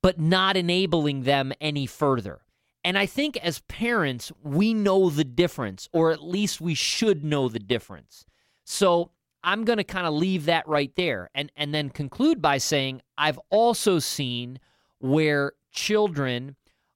but 0.00 0.20
not 0.20 0.56
enabling 0.56 1.24
them 1.24 1.52
any 1.60 1.84
further. 1.84 2.40
And 2.84 2.96
I 2.96 3.06
think 3.06 3.36
as 3.38 3.58
parents, 3.62 4.30
we 4.42 4.72
know 4.72 5.10
the 5.10 5.24
difference, 5.24 5.88
or 5.92 6.12
at 6.12 6.22
least 6.22 6.60
we 6.60 6.74
should 6.74 7.24
know 7.24 7.48
the 7.48 7.58
difference. 7.58 8.24
So 8.64 9.10
I'm 9.42 9.64
going 9.64 9.78
to 9.78 9.84
kind 9.84 10.06
of 10.06 10.14
leave 10.14 10.44
that 10.44 10.68
right 10.68 10.94
there 10.94 11.28
and, 11.34 11.50
and 11.56 11.74
then 11.74 11.90
conclude 11.90 12.40
by 12.40 12.58
saying 12.58 13.02
I've 13.18 13.40
also 13.50 13.98
seen 13.98 14.60
where 15.00 15.52
children 15.72 16.54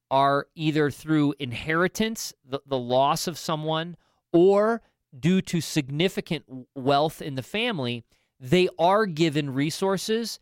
are 0.09 0.47
either 0.55 0.89
through 0.89 1.33
inheritance, 1.37 2.33
the, 2.47 2.59
the 2.65 2.77
loss 2.77 3.27
of 3.27 3.37
someone, 3.37 3.97
or 4.31 4.81
due 5.17 5.41
to 5.41 5.61
significant 5.61 6.45
wealth 6.75 7.21
in 7.21 7.35
the 7.35 7.43
family, 7.43 8.03
they 8.39 8.67
are 8.79 9.05
given 9.05 9.53
resources. 9.53 10.39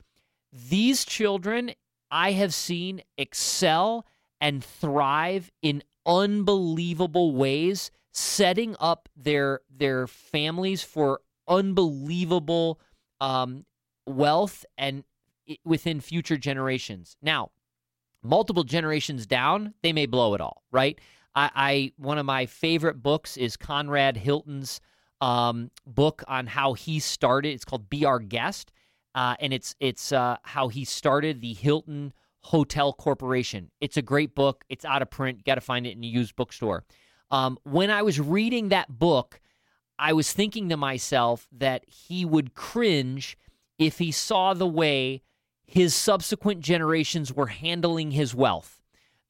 These 0.52 1.06
children 1.06 1.72
I 2.10 2.34
have 2.34 2.54
seen 2.54 3.02
excel 3.18 4.06
and 4.42 4.64
thrive 4.64 5.50
in 5.62 5.84
unbelievable 6.06 7.34
ways, 7.34 7.90
setting 8.12 8.76
up 8.80 9.08
their 9.16 9.62
their 9.70 10.08
families 10.08 10.84
for 10.84 11.22
unbelievable 11.48 12.80
um, 13.22 13.66
wealth 14.06 14.66
and 14.78 15.04
within 15.64 16.02
future 16.02 16.38
generations. 16.38 17.16
Now, 17.22 17.52
multiple 18.24 18.64
generations 18.64 19.26
down, 19.26 19.74
they 19.82 19.94
may 19.94 20.06
blow 20.06 20.34
it 20.34 20.42
all, 20.42 20.64
right? 20.72 21.00
I, 21.36 21.52
I 21.56 21.92
one 21.98 22.18
of 22.18 22.26
my 22.26 22.46
favorite 22.46 23.02
books 23.02 23.38
is 23.38 23.58
Conrad 23.58 24.18
Hilton's 24.18 24.82
um, 25.22 25.72
book 25.86 26.24
on 26.28 26.48
how 26.48 26.74
he 26.74 27.00
started. 27.00 27.50
It's 27.50 27.66
called 27.66 27.90
"Be 27.90 28.06
Our 28.06 28.20
Guest," 28.20 28.72
uh, 29.16 29.36
and 29.40 29.54
it's 29.54 29.76
it's 29.80 30.12
uh, 30.12 30.38
how 30.44 30.68
he 30.68 30.86
started 30.86 31.42
the 31.42 31.54
Hilton 31.54 32.14
Hotel 32.42 32.94
Corporation. 32.94 33.72
It's 33.80 33.98
a 33.98 34.02
great 34.02 34.36
book. 34.36 34.64
It's 34.70 34.86
out 34.86 35.02
of 35.02 35.10
print. 35.10 35.46
Got 35.46 35.56
to 35.56 35.62
find 35.62 35.86
it 35.86 35.96
in 35.96 36.04
a 36.04 36.08
used 36.08 36.36
bookstore. 36.36 36.84
Um, 37.30 37.58
when 37.64 37.90
I 37.90 38.02
was 38.02 38.20
reading 38.20 38.70
that 38.70 38.90
book, 38.90 39.40
I 39.98 40.14
was 40.14 40.34
thinking 40.34 40.70
to 40.70 40.78
myself 40.78 41.48
that 41.52 41.86
he 41.88 42.26
would 42.26 42.56
cringe 42.56 43.38
if 43.78 44.00
he 44.00 44.12
saw 44.12 44.54
the 44.54 44.68
way 44.68 45.22
his 45.66 45.96
subsequent 45.96 46.60
generations 46.60 47.34
were 47.34 47.48
handling 47.48 48.12
his 48.12 48.36
wealth. 48.36 48.81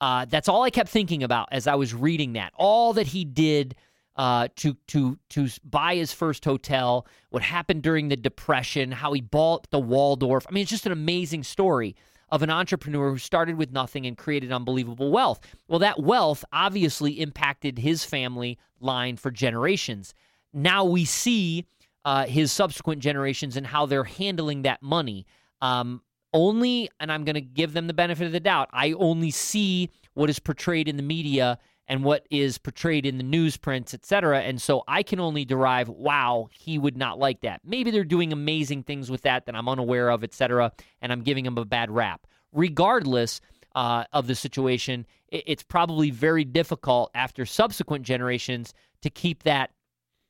Uh, 0.01 0.25
that's 0.25 0.49
all 0.49 0.63
I 0.63 0.71
kept 0.71 0.89
thinking 0.89 1.23
about 1.23 1.47
as 1.51 1.67
I 1.67 1.75
was 1.75 1.93
reading 1.93 2.33
that. 2.33 2.51
All 2.55 2.91
that 2.93 3.07
he 3.07 3.23
did 3.23 3.75
uh, 4.17 4.49
to 4.57 4.75
to 4.87 5.17
to 5.29 5.47
buy 5.63 5.95
his 5.95 6.11
first 6.11 6.43
hotel, 6.43 7.07
what 7.29 7.43
happened 7.43 7.83
during 7.83 8.09
the 8.09 8.17
Depression, 8.17 8.91
how 8.91 9.13
he 9.13 9.21
bought 9.21 9.69
the 9.69 9.79
Waldorf. 9.79 10.45
I 10.49 10.51
mean, 10.51 10.63
it's 10.63 10.71
just 10.71 10.85
an 10.85 10.91
amazing 10.91 11.43
story 11.43 11.95
of 12.29 12.41
an 12.41 12.49
entrepreneur 12.49 13.11
who 13.11 13.17
started 13.17 13.57
with 13.57 13.71
nothing 13.71 14.05
and 14.05 14.17
created 14.17 14.51
unbelievable 14.51 15.11
wealth. 15.11 15.39
Well, 15.67 15.79
that 15.79 16.01
wealth 16.01 16.43
obviously 16.51 17.19
impacted 17.19 17.77
his 17.77 18.03
family 18.03 18.57
line 18.79 19.17
for 19.17 19.31
generations. 19.31 20.13
Now 20.53 20.83
we 20.85 21.05
see 21.05 21.65
uh, 22.05 22.25
his 22.25 22.51
subsequent 22.51 23.01
generations 23.01 23.57
and 23.57 23.67
how 23.67 23.85
they're 23.85 24.05
handling 24.05 24.63
that 24.63 24.81
money. 24.81 25.25
Um, 25.61 26.01
only, 26.33 26.89
and 26.99 27.11
I'm 27.11 27.23
going 27.23 27.35
to 27.35 27.41
give 27.41 27.73
them 27.73 27.87
the 27.87 27.93
benefit 27.93 28.25
of 28.25 28.31
the 28.31 28.39
doubt, 28.39 28.69
I 28.71 28.93
only 28.93 29.31
see 29.31 29.89
what 30.13 30.29
is 30.29 30.39
portrayed 30.39 30.87
in 30.87 30.97
the 30.97 31.03
media 31.03 31.57
and 31.87 32.03
what 32.03 32.25
is 32.29 32.57
portrayed 32.57 33.05
in 33.05 33.17
the 33.17 33.23
newsprints, 33.23 33.93
et 33.93 34.05
cetera. 34.05 34.41
And 34.41 34.61
so 34.61 34.83
I 34.87 35.03
can 35.03 35.19
only 35.19 35.43
derive, 35.43 35.89
wow, 35.89 36.47
he 36.51 36.77
would 36.77 36.95
not 36.95 37.19
like 37.19 37.41
that. 37.41 37.61
Maybe 37.65 37.91
they're 37.91 38.03
doing 38.05 38.31
amazing 38.31 38.83
things 38.83 39.11
with 39.11 39.23
that 39.23 39.45
that 39.45 39.55
I'm 39.55 39.67
unaware 39.67 40.09
of, 40.09 40.23
et 40.23 40.33
cetera, 40.33 40.71
and 41.01 41.11
I'm 41.11 41.21
giving 41.21 41.43
them 41.43 41.57
a 41.57 41.65
bad 41.65 41.91
rap. 41.91 42.27
Regardless 42.53 43.41
uh, 43.75 44.05
of 44.13 44.27
the 44.27 44.35
situation, 44.35 45.05
it's 45.29 45.63
probably 45.63 46.11
very 46.11 46.45
difficult 46.45 47.11
after 47.13 47.45
subsequent 47.45 48.05
generations 48.05 48.73
to 49.01 49.09
keep 49.09 49.43
that 49.43 49.71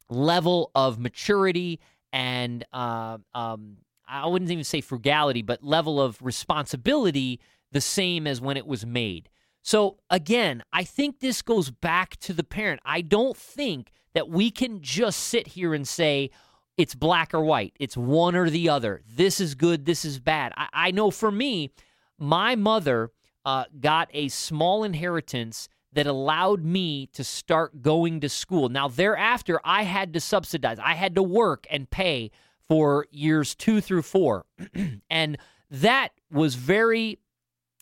level 0.10 0.72
of 0.74 1.00
maturity 1.00 1.80
and 2.14 2.66
uh, 2.74 3.18
um, 3.34 3.78
I 4.12 4.28
wouldn't 4.28 4.52
even 4.52 4.63
say 4.63 4.82
frugality, 4.82 5.41
but 5.41 5.63
level 5.63 6.02
of 6.02 6.21
responsibility 6.21 7.39
the 7.71 7.82
same 7.82 8.28
as 8.28 8.41
when 8.41 8.58
it 8.58 8.67
was 8.67 8.86
made. 8.86 9.30
So 9.63 9.97
again, 10.10 10.63
I 10.74 10.84
think 10.84 11.19
this 11.19 11.41
goes 11.41 11.71
back 11.71 12.17
to 12.17 12.34
the 12.34 12.43
parent. 12.43 12.82
I 12.84 13.02
don't 13.02 13.38
think 13.38 13.91
that 14.13 14.30
we 14.30 14.52
can 14.52 14.82
just 14.82 15.19
sit 15.19 15.47
here 15.47 15.74
and 15.74 15.88
say 15.88 16.32
it's 16.78 16.95
black 16.95 17.34
or 17.34 17.43
white, 17.43 17.74
it's 17.80 17.95
one 17.95 18.36
or 18.36 18.50
the 18.50 18.67
other. 18.67 19.02
This 19.08 19.39
is 19.39 19.56
good, 19.56 19.86
this 19.86 20.04
is 20.04 20.19
bad. 20.19 20.52
I, 20.58 20.67
I 20.74 20.91
know 20.91 21.12
for 21.12 21.32
me, 21.32 21.71
my 22.17 22.56
mother 22.56 23.12
uh, 23.45 23.65
got 23.80 24.10
a 24.13 24.28
small 24.28 24.84
inheritance 24.84 25.69
that 25.93 26.08
allowed 26.08 26.63
me 26.63 27.08
to 27.08 27.24
start 27.24 27.82
going 27.82 28.19
to 28.21 28.30
school. 28.30 28.69
Now, 28.69 28.88
thereafter, 28.88 29.60
I 29.63 29.84
had 29.84 30.13
to 30.13 30.19
subsidize, 30.19 30.80
I 30.80 30.93
had 30.93 31.15
to 31.15 31.24
work 31.24 31.67
and 31.69 31.89
pay 31.89 32.32
for 32.72 33.06
years 33.12 33.54
two 33.54 33.82
through 33.82 34.02
four. 34.02 34.46
and 35.10 35.38
that 35.70 36.14
was 36.32 36.56
very 36.56 37.20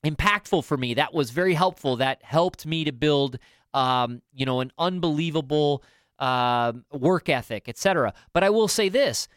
impactful 0.03 0.63
for 0.63 0.77
me. 0.77 0.95
That 0.95 1.13
was 1.13 1.29
very 1.29 1.53
helpful. 1.53 1.97
That 1.97 2.23
helped 2.23 2.65
me 2.65 2.85
to 2.85 2.91
build, 2.91 3.37
um, 3.75 4.23
you 4.33 4.47
know, 4.47 4.61
an 4.61 4.71
unbelievable 4.79 5.83
uh, 6.17 6.73
work 6.91 7.29
ethic, 7.29 7.69
etc. 7.69 8.15
But 8.33 8.43
I 8.43 8.49
will 8.49 8.67
say 8.67 8.89
this: 8.89 9.27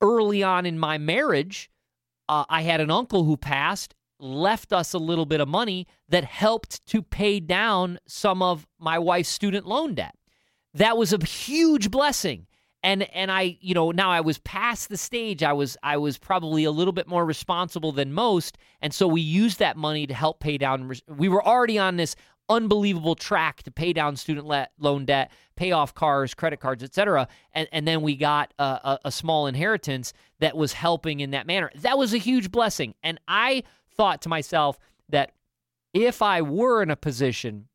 early 0.00 0.42
on 0.42 0.66
in 0.66 0.80
my 0.80 0.98
marriage, 0.98 1.70
uh, 2.28 2.46
I 2.48 2.62
had 2.62 2.80
an 2.80 2.90
uncle 2.90 3.22
who 3.22 3.36
passed, 3.36 3.94
left 4.18 4.72
us 4.72 4.94
a 4.94 4.98
little 4.98 5.26
bit 5.26 5.40
of 5.40 5.46
money 5.46 5.86
that 6.08 6.24
helped 6.24 6.84
to 6.86 7.02
pay 7.02 7.38
down 7.38 8.00
some 8.08 8.42
of 8.42 8.66
my 8.80 8.98
wife's 8.98 9.28
student 9.28 9.64
loan 9.64 9.94
debt. 9.94 10.16
That 10.74 10.96
was 10.96 11.12
a 11.12 11.24
huge 11.24 11.88
blessing 11.88 12.47
and 12.88 13.02
and 13.14 13.30
I 13.30 13.58
you 13.60 13.74
know 13.74 13.90
now 13.90 14.10
I 14.10 14.22
was 14.22 14.38
past 14.38 14.88
the 14.88 14.96
stage 14.96 15.42
I 15.42 15.52
was 15.52 15.76
I 15.82 15.98
was 15.98 16.16
probably 16.16 16.64
a 16.64 16.70
little 16.70 16.92
bit 16.92 17.06
more 17.06 17.24
responsible 17.24 17.92
than 17.92 18.12
most 18.14 18.56
and 18.80 18.94
so 18.94 19.06
we 19.06 19.20
used 19.20 19.58
that 19.58 19.76
money 19.76 20.06
to 20.06 20.14
help 20.14 20.40
pay 20.40 20.56
down 20.56 20.90
we 21.06 21.28
were 21.28 21.46
already 21.46 21.78
on 21.78 21.96
this 21.96 22.16
unbelievable 22.48 23.14
track 23.14 23.62
to 23.64 23.70
pay 23.70 23.92
down 23.92 24.16
student 24.16 24.46
le- 24.46 24.68
loan 24.78 25.04
debt 25.04 25.30
pay 25.54 25.70
off 25.70 25.94
cars 25.94 26.32
credit 26.32 26.60
cards 26.60 26.82
etc 26.82 27.28
and 27.52 27.68
and 27.72 27.86
then 27.86 28.00
we 28.00 28.16
got 28.16 28.54
a, 28.58 28.62
a, 28.62 28.98
a 29.06 29.12
small 29.12 29.46
inheritance 29.46 30.14
that 30.40 30.56
was 30.56 30.72
helping 30.72 31.20
in 31.20 31.32
that 31.32 31.46
manner. 31.46 31.70
That 31.74 31.98
was 31.98 32.14
a 32.14 32.18
huge 32.18 32.50
blessing 32.50 32.94
and 33.02 33.20
I 33.28 33.64
thought 33.96 34.22
to 34.22 34.30
myself 34.30 34.78
that 35.10 35.32
if 35.92 36.22
I 36.22 36.40
were 36.40 36.82
in 36.82 36.90
a 36.90 36.96
position 36.96 37.68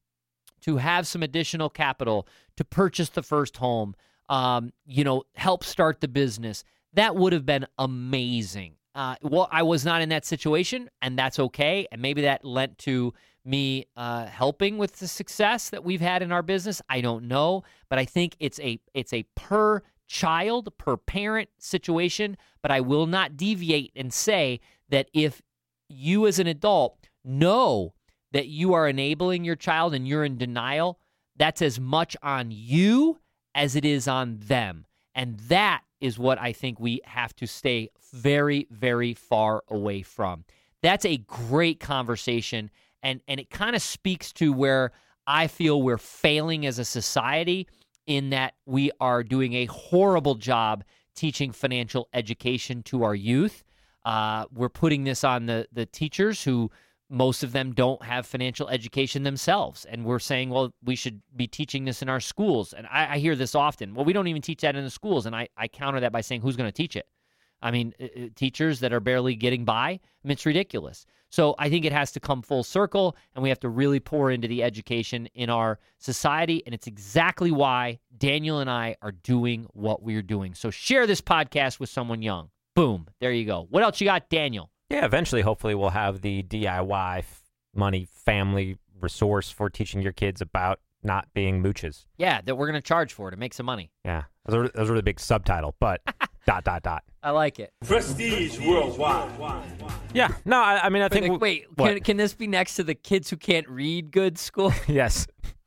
to 0.61 0.77
have 0.77 1.05
some 1.05 1.21
additional 1.21 1.69
capital 1.69 2.27
to 2.55 2.63
purchase 2.63 3.09
the 3.09 3.21
first 3.21 3.57
home 3.57 3.95
um, 4.29 4.71
you 4.85 5.03
know, 5.03 5.23
help 5.35 5.63
start 5.63 6.01
the 6.01 6.07
business. 6.07 6.63
That 6.93 7.15
would 7.15 7.33
have 7.33 7.45
been 7.45 7.65
amazing. 7.77 8.75
Uh, 8.95 9.15
well, 9.23 9.49
I 9.51 9.63
was 9.63 9.83
not 9.83 10.01
in 10.01 10.09
that 10.09 10.25
situation, 10.25 10.89
and 11.01 11.17
that's 11.17 11.39
okay. 11.39 11.87
And 11.91 12.01
maybe 12.01 12.21
that 12.23 12.45
lent 12.45 12.77
to 12.79 13.13
me 13.45 13.87
uh, 13.97 14.25
helping 14.25 14.77
with 14.77 14.99
the 14.99 15.07
success 15.07 15.69
that 15.69 15.83
we've 15.83 16.01
had 16.01 16.21
in 16.21 16.31
our 16.31 16.43
business. 16.43 16.81
I 16.89 17.01
don't 17.01 17.27
know, 17.27 17.63
but 17.89 17.99
I 17.99 18.05
think 18.05 18.35
it's 18.39 18.59
a 18.59 18.79
it's 18.93 19.13
a 19.13 19.23
per 19.35 19.81
child, 20.07 20.69
per 20.77 20.97
parent 20.97 21.49
situation. 21.57 22.37
But 22.61 22.71
I 22.71 22.81
will 22.81 23.07
not 23.07 23.35
deviate 23.35 23.91
and 23.95 24.13
say 24.13 24.59
that 24.89 25.09
if 25.13 25.41
you 25.89 26.27
as 26.27 26.39
an 26.39 26.47
adult 26.47 27.09
know 27.25 27.93
that 28.31 28.47
you 28.47 28.73
are 28.73 28.87
enabling 28.87 29.43
your 29.43 29.55
child 29.55 29.93
and 29.93 30.07
you're 30.07 30.23
in 30.23 30.37
denial, 30.37 30.99
that's 31.35 31.61
as 31.61 31.79
much 31.79 32.15
on 32.21 32.51
you 32.51 33.19
as 33.55 33.75
it 33.75 33.85
is 33.85 34.07
on 34.07 34.39
them. 34.39 34.85
And 35.15 35.39
that 35.41 35.83
is 36.01 36.19
what 36.19 36.39
I 36.39 36.53
think 36.53 36.79
we 36.79 37.01
have 37.05 37.35
to 37.37 37.47
stay 37.47 37.89
very, 38.13 38.67
very 38.69 39.13
far 39.13 39.63
away 39.69 40.01
from. 40.01 40.45
That's 40.81 41.05
a 41.05 41.17
great 41.17 41.79
conversation. 41.79 42.69
And, 43.01 43.21
and 43.27 43.39
it 43.39 43.49
kind 43.49 43.75
of 43.75 43.81
speaks 43.81 44.33
to 44.33 44.51
where 44.51 44.91
I 45.25 45.47
feel 45.47 45.81
we're 45.81 45.97
failing 45.97 46.65
as 46.65 46.79
a 46.79 46.85
society 46.85 47.67
in 48.05 48.31
that 48.31 48.55
we 48.65 48.91
are 48.99 49.23
doing 49.23 49.53
a 49.53 49.65
horrible 49.65 50.35
job 50.35 50.83
teaching 51.15 51.51
financial 51.51 52.09
education 52.13 52.83
to 52.83 53.03
our 53.03 53.15
youth. 53.15 53.63
Uh, 54.03 54.45
we're 54.53 54.69
putting 54.69 55.05
this 55.05 55.23
on 55.23 55.45
the 55.45 55.65
the 55.71 55.85
teachers 55.85 56.43
who 56.43 56.69
most 57.13 57.43
of 57.43 57.51
them 57.51 57.73
don't 57.73 58.03
have 58.03 58.25
financial 58.25 58.67
education 58.69 59.21
themselves, 59.21 59.85
and 59.85 60.03
we're 60.03 60.17
saying, 60.17 60.49
well, 60.49 60.73
we 60.83 60.95
should 60.95 61.21
be 61.35 61.45
teaching 61.45 61.85
this 61.85 62.01
in 62.01 62.09
our 62.09 62.19
schools. 62.19 62.73
And 62.73 62.87
I, 62.87 63.13
I 63.13 63.17
hear 63.19 63.35
this 63.35 63.53
often. 63.53 63.93
Well, 63.93 64.03
we 64.03 64.13
don't 64.13 64.27
even 64.27 64.41
teach 64.41 64.61
that 64.61 64.75
in 64.75 64.83
the 64.83 64.89
schools, 64.89 65.27
and 65.27 65.35
I, 65.35 65.47
I 65.55 65.67
counter 65.67 65.99
that 65.99 66.11
by 66.11 66.21
saying, 66.21 66.41
who's 66.41 66.55
going 66.55 66.67
to 66.67 66.75
teach 66.75 66.95
it? 66.95 67.07
I 67.61 67.69
mean, 67.69 67.93
uh, 68.01 68.05
uh, 68.05 68.27
teachers 68.35 68.79
that 68.79 68.91
are 68.91 68.99
barely 68.99 69.35
getting 69.35 69.63
by. 69.63 69.89
I 69.89 69.99
mean, 70.23 70.31
it's 70.31 70.45
ridiculous. 70.45 71.05
So 71.29 71.55
I 71.59 71.69
think 71.69 71.85
it 71.85 71.93
has 71.93 72.11
to 72.13 72.19
come 72.19 72.41
full 72.41 72.63
circle, 72.63 73.15
and 73.35 73.43
we 73.43 73.49
have 73.49 73.59
to 73.59 73.69
really 73.69 73.99
pour 73.99 74.31
into 74.31 74.47
the 74.47 74.63
education 74.63 75.27
in 75.35 75.51
our 75.51 75.79
society. 75.99 76.63
And 76.65 76.73
it's 76.73 76.87
exactly 76.87 77.51
why 77.51 77.99
Daniel 78.17 78.59
and 78.59 78.69
I 78.69 78.95
are 79.03 79.11
doing 79.11 79.67
what 79.73 80.01
we're 80.01 80.23
doing. 80.23 80.55
So 80.55 80.71
share 80.71 81.07
this 81.07 81.21
podcast 81.21 81.79
with 81.79 81.89
someone 81.89 82.23
young. 82.23 82.49
Boom. 82.75 83.07
There 83.19 83.31
you 83.31 83.45
go. 83.45 83.67
What 83.69 83.83
else 83.83 84.01
you 84.01 84.05
got, 84.05 84.29
Daniel? 84.29 84.71
Yeah, 84.89 85.05
eventually, 85.05 85.41
hopefully, 85.41 85.75
we'll 85.75 85.89
have 85.89 86.21
the 86.21 86.43
DIY 86.43 87.19
f- 87.19 87.41
money 87.73 88.05
family 88.09 88.77
resource 88.99 89.49
for 89.49 89.69
teaching 89.69 90.01
your 90.01 90.11
kids 90.13 90.39
about 90.41 90.79
not 91.01 91.27
being 91.33 91.61
mooches. 91.63 92.05
Yeah, 92.17 92.41
that 92.45 92.55
we're 92.55 92.67
going 92.67 92.81
to 92.81 92.85
charge 92.87 93.11
for 93.13 93.29
to 93.31 93.35
make 93.37 93.53
some 93.53 93.65
money. 93.65 93.91
Yeah, 94.05 94.23
that 94.45 94.55
was 94.57 94.69
a, 94.69 94.71
that 94.73 94.79
was 94.81 94.89
a 94.89 94.93
really 94.93 95.01
big 95.01 95.19
subtitle, 95.19 95.75
but 95.79 96.01
dot 96.45 96.63
dot 96.63 96.83
dot. 96.83 97.03
I 97.23 97.31
like 97.31 97.59
it. 97.59 97.71
Prestige 97.85 98.59
worldwide. 98.59 99.31
Yeah, 100.13 100.29
no, 100.45 100.57
I, 100.61 100.85
I 100.85 100.89
mean, 100.89 101.01
I 101.01 101.09
think 101.09 101.31
Wait, 101.31 101.41
wait 101.41 101.65
what? 101.77 101.93
can, 101.95 102.03
can 102.03 102.17
this 102.17 102.33
be 102.33 102.47
next 102.47 102.75
to 102.75 102.83
the 102.83 102.95
kids 102.95 103.29
who 103.29 103.37
can't 103.37 103.67
read 103.67 104.11
good 104.11 104.37
school? 104.37 104.71
yes, 104.87 105.25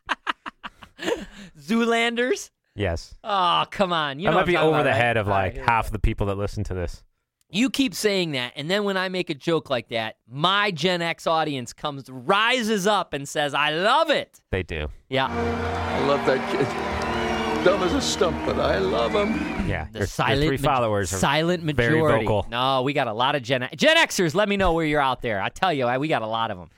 Zoolanders? 1.58 2.50
yes. 2.74 3.14
Oh, 3.24 3.64
come 3.70 3.92
on. 3.92 4.18
You 4.18 4.26
that 4.26 4.30
know 4.32 4.36
might 4.38 4.46
be 4.46 4.56
I'm 4.56 4.64
over 4.66 4.76
about, 4.76 4.82
the 4.84 4.90
right? 4.90 4.96
head 4.96 5.16
of 5.16 5.26
like 5.26 5.54
here 5.54 5.62
we 5.62 5.66
half 5.66 5.86
go. 5.86 5.92
the 5.92 5.98
people 5.98 6.26
that 6.28 6.36
listen 6.38 6.64
to 6.64 6.74
this. 6.74 7.02
You 7.48 7.70
keep 7.70 7.94
saying 7.94 8.32
that, 8.32 8.54
and 8.56 8.68
then 8.68 8.82
when 8.84 8.96
I 8.96 9.08
make 9.08 9.30
a 9.30 9.34
joke 9.34 9.70
like 9.70 9.88
that, 9.90 10.16
my 10.28 10.72
Gen 10.72 11.00
X 11.00 11.28
audience 11.28 11.72
comes 11.72 12.10
rises 12.10 12.86
up 12.88 13.12
and 13.12 13.28
says, 13.28 13.54
"I 13.54 13.70
love 13.70 14.10
it." 14.10 14.40
They 14.50 14.64
do. 14.64 14.88
Yeah, 15.08 15.26
I 15.28 16.06
love 16.06 16.26
that 16.26 16.50
kid. 16.50 17.64
Dumb 17.64 17.82
as 17.84 17.94
a 17.94 18.00
stump, 18.00 18.36
but 18.46 18.58
I 18.58 18.78
love 18.78 19.12
him. 19.12 19.34
Yeah, 19.68 19.86
the 19.92 19.98
your, 19.98 20.00
your 20.00 20.06
silent 20.06 20.46
three 20.48 20.56
ma- 20.58 20.62
followers 20.74 21.12
are 21.12 21.18
silent 21.18 21.62
very 21.76 22.00
vocal. 22.00 22.46
No, 22.50 22.82
we 22.82 22.92
got 22.92 23.06
a 23.06 23.12
lot 23.12 23.36
of 23.36 23.42
Gen 23.42 23.68
Gen 23.76 23.96
Xers. 23.96 24.34
Let 24.34 24.48
me 24.48 24.56
know 24.56 24.72
where 24.72 24.84
you're 24.84 25.00
out 25.00 25.22
there. 25.22 25.40
I 25.40 25.48
tell 25.48 25.72
you, 25.72 25.86
I, 25.86 25.98
we 25.98 26.08
got 26.08 26.22
a 26.22 26.26
lot 26.26 26.50
of 26.50 26.58
them. 26.58 26.68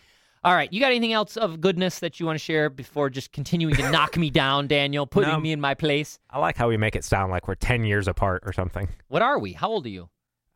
All 0.45 0.55
right, 0.55 0.73
you 0.73 0.81
got 0.81 0.89
anything 0.89 1.13
else 1.15 1.37
of 1.39 1.61
goodness 1.63 1.99
that 1.99 2.21
you 2.21 2.27
want 2.27 2.39
to 2.39 2.45
share 2.45 2.71
before 2.71 3.11
just 3.11 3.33
continuing 3.33 3.75
to 3.75 3.91
knock 3.91 4.17
me 4.17 4.31
down, 4.31 4.67
Daniel, 4.69 5.07
putting 5.07 5.31
No. 5.31 5.41
me 5.41 5.51
in 5.53 5.61
my 5.61 5.75
place? 5.75 6.21
I 6.31 6.39
like 6.39 6.57
how 6.57 6.69
we 6.69 6.77
make 6.77 6.95
it 6.95 7.05
sound 7.05 7.33
like 7.33 7.49
we're 7.49 7.55
ten 7.57 7.85
years 7.85 8.07
apart 8.07 8.43
or 8.47 8.53
something. 8.53 8.89
What 9.09 9.23
are 9.23 9.39
we? 9.39 9.55
How 9.55 9.69
old 9.69 9.85
are 9.87 9.91
you? 9.91 10.09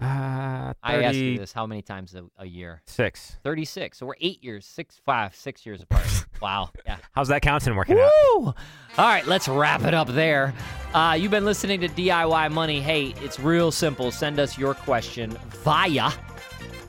Uh, 0.03 0.75
I 0.83 1.03
ask 1.03 1.15
you 1.15 1.38
this 1.38 1.53
how 1.53 1.67
many 1.67 1.83
times 1.83 2.15
a, 2.15 2.25
a 2.38 2.47
year? 2.47 2.83
Six. 2.87 3.37
36. 3.45 3.99
So 3.99 4.07
we're 4.07 4.15
eight 4.21 4.43
years, 4.43 4.67
six, 4.67 5.01
five, 5.05 5.35
six 5.35 5.65
years 5.65 5.83
apart. 5.83 6.05
wow. 6.43 6.71
Yeah. 6.85 6.97
How's 7.12 7.29
that 7.29 7.43
counting 7.43 7.77
working 7.77 7.99
out? 7.99 8.11
All 8.41 8.55
right, 8.99 9.27
let's 9.27 9.49
wrap 9.49 9.83
it 9.85 9.95
up 9.95 10.09
there. 10.09 10.55
Uh, 10.93 11.17
you've 11.19 11.31
been 11.31 11.45
listening 11.45 11.81
to 11.83 11.88
DIY 11.88 12.51
Money. 12.51 12.81
Hey, 12.81 13.15
it's 13.21 13.38
real 13.38 13.71
simple. 13.71 14.11
Send 14.11 14.41
us 14.41 14.59
your 14.59 14.75
question 14.75 15.31
via 15.62 16.11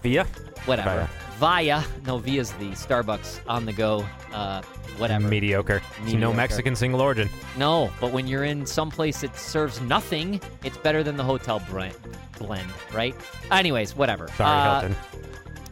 Via? 0.02 0.26
whatever. 0.66 1.08
Via. 1.08 1.23
Via, 1.38 1.84
no, 2.06 2.18
via's 2.18 2.52
the 2.54 2.70
Starbucks 2.72 3.40
on 3.48 3.66
the 3.66 3.74
go. 3.74 4.06
Uh, 4.34 4.62
whatever. 4.98 5.28
Mediocre. 5.28 5.82
See, 6.06 6.16
no 6.16 6.32
Mexican 6.34 6.76
single 6.76 7.02
origin. 7.02 7.30
No, 7.58 7.92
but 8.00 8.12
when 8.12 8.28
you're 8.28 8.44
in 8.46 8.66
some 8.66 8.90
place 8.92 9.22
that 9.22 9.36
serves 9.38 9.82
nothing, 9.82 10.40
it's 10.64 10.78
better 10.78 11.04
than 11.04 11.18
the 11.18 11.24
hotel 11.24 11.60
blend, 11.70 11.96
blend 12.38 12.70
right? 12.94 13.16
Anyways, 13.52 13.96
whatever. 13.96 14.28
Sorry, 14.30 14.50
Uh, 14.50 14.80
Hilton. 14.82 14.98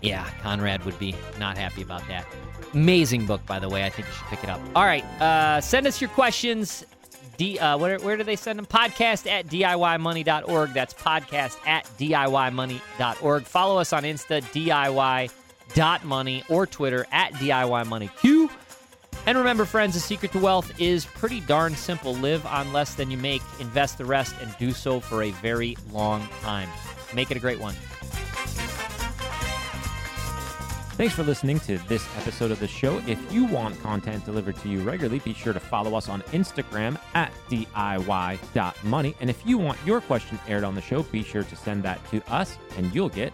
Yeah, 0.02 0.28
Conrad 0.42 0.84
would 0.86 0.98
be 0.98 1.16
not 1.40 1.58
happy 1.58 1.84
about 1.84 2.08
that. 2.08 2.26
Amazing 2.74 3.26
book, 3.28 3.46
by 3.46 3.60
the 3.60 3.70
way. 3.70 3.86
I 3.86 3.90
think 3.90 4.08
you 4.08 4.14
should 4.16 4.28
pick 4.28 4.44
it 4.44 4.50
up. 4.50 4.60
All 4.76 4.86
right, 4.86 5.04
uh, 5.22 5.62
send 5.62 5.86
us 5.86 6.02
your 6.02 6.10
questions. 6.10 6.86
D, 7.38 7.58
uh, 7.60 7.78
where, 7.78 7.98
where 8.00 8.18
do 8.18 8.24
they 8.24 8.36
send 8.36 8.60
them? 8.60 8.66
Podcast 8.66 9.30
at 9.30 9.48
DIYmoney.org. 9.48 10.74
That's 10.74 10.94
podcast 10.94 11.58
at 11.68 11.86
DIYmoney.org. 11.98 13.44
Follow 13.44 13.78
us 13.80 13.94
on 13.94 14.04
Insta, 14.04 14.42
DIY.money, 15.74 16.44
or 16.50 16.66
Twitter 16.68 17.06
at 17.12 17.34
DIYmoneyQ. 17.34 18.50
And 19.28 19.38
remember, 19.38 19.66
friends, 19.66 19.94
the 19.94 20.00
secret 20.00 20.32
to 20.32 20.40
wealth 20.40 20.72
is 20.80 21.06
pretty 21.06 21.42
darn 21.42 21.76
simple. 21.76 22.16
Live 22.16 22.46
on 22.46 22.74
less 22.74 22.96
than 22.96 23.12
you 23.12 23.18
make, 23.18 23.44
invest 23.60 23.98
the 23.98 24.06
rest, 24.06 24.36
and 24.42 24.56
do 24.58 24.72
so 24.72 25.00
for 25.00 25.24
a 25.24 25.32
very 25.32 25.78
long 25.92 26.28
time. 26.42 26.70
Make 27.14 27.30
it 27.30 27.38
a 27.38 27.40
great 27.40 27.60
one. 27.60 27.76
Thanks 30.96 31.16
for 31.16 31.24
listening 31.24 31.60
to 31.62 31.78
this 31.88 32.06
episode 32.18 32.52
of 32.52 32.60
the 32.60 32.68
show. 32.68 33.02
If 33.08 33.20
you 33.32 33.46
want 33.46 33.82
content 33.82 34.24
delivered 34.26 34.56
to 34.58 34.70
you 34.70 34.82
regularly, 34.82 35.20
be 35.20 35.34
sure 35.34 35.54
to 35.54 35.60
follow 35.60 35.96
us 35.96 36.10
on 36.10 36.22
Instagram 36.34 37.00
at 37.16 37.32
DIY.money. 37.50 39.16
And 39.20 39.30
if 39.30 39.44
you 39.46 39.58
want 39.58 39.80
your 39.84 40.02
question 40.02 40.38
aired 40.48 40.64
on 40.64 40.76
the 40.76 40.82
show, 40.82 41.02
be 41.04 41.24
sure 41.24 41.44
to 41.44 41.56
send 41.56 41.82
that 41.84 42.08
to 42.12 42.22
us, 42.32 42.58
and 42.78 42.94
you'll 42.94 43.10
get 43.10 43.34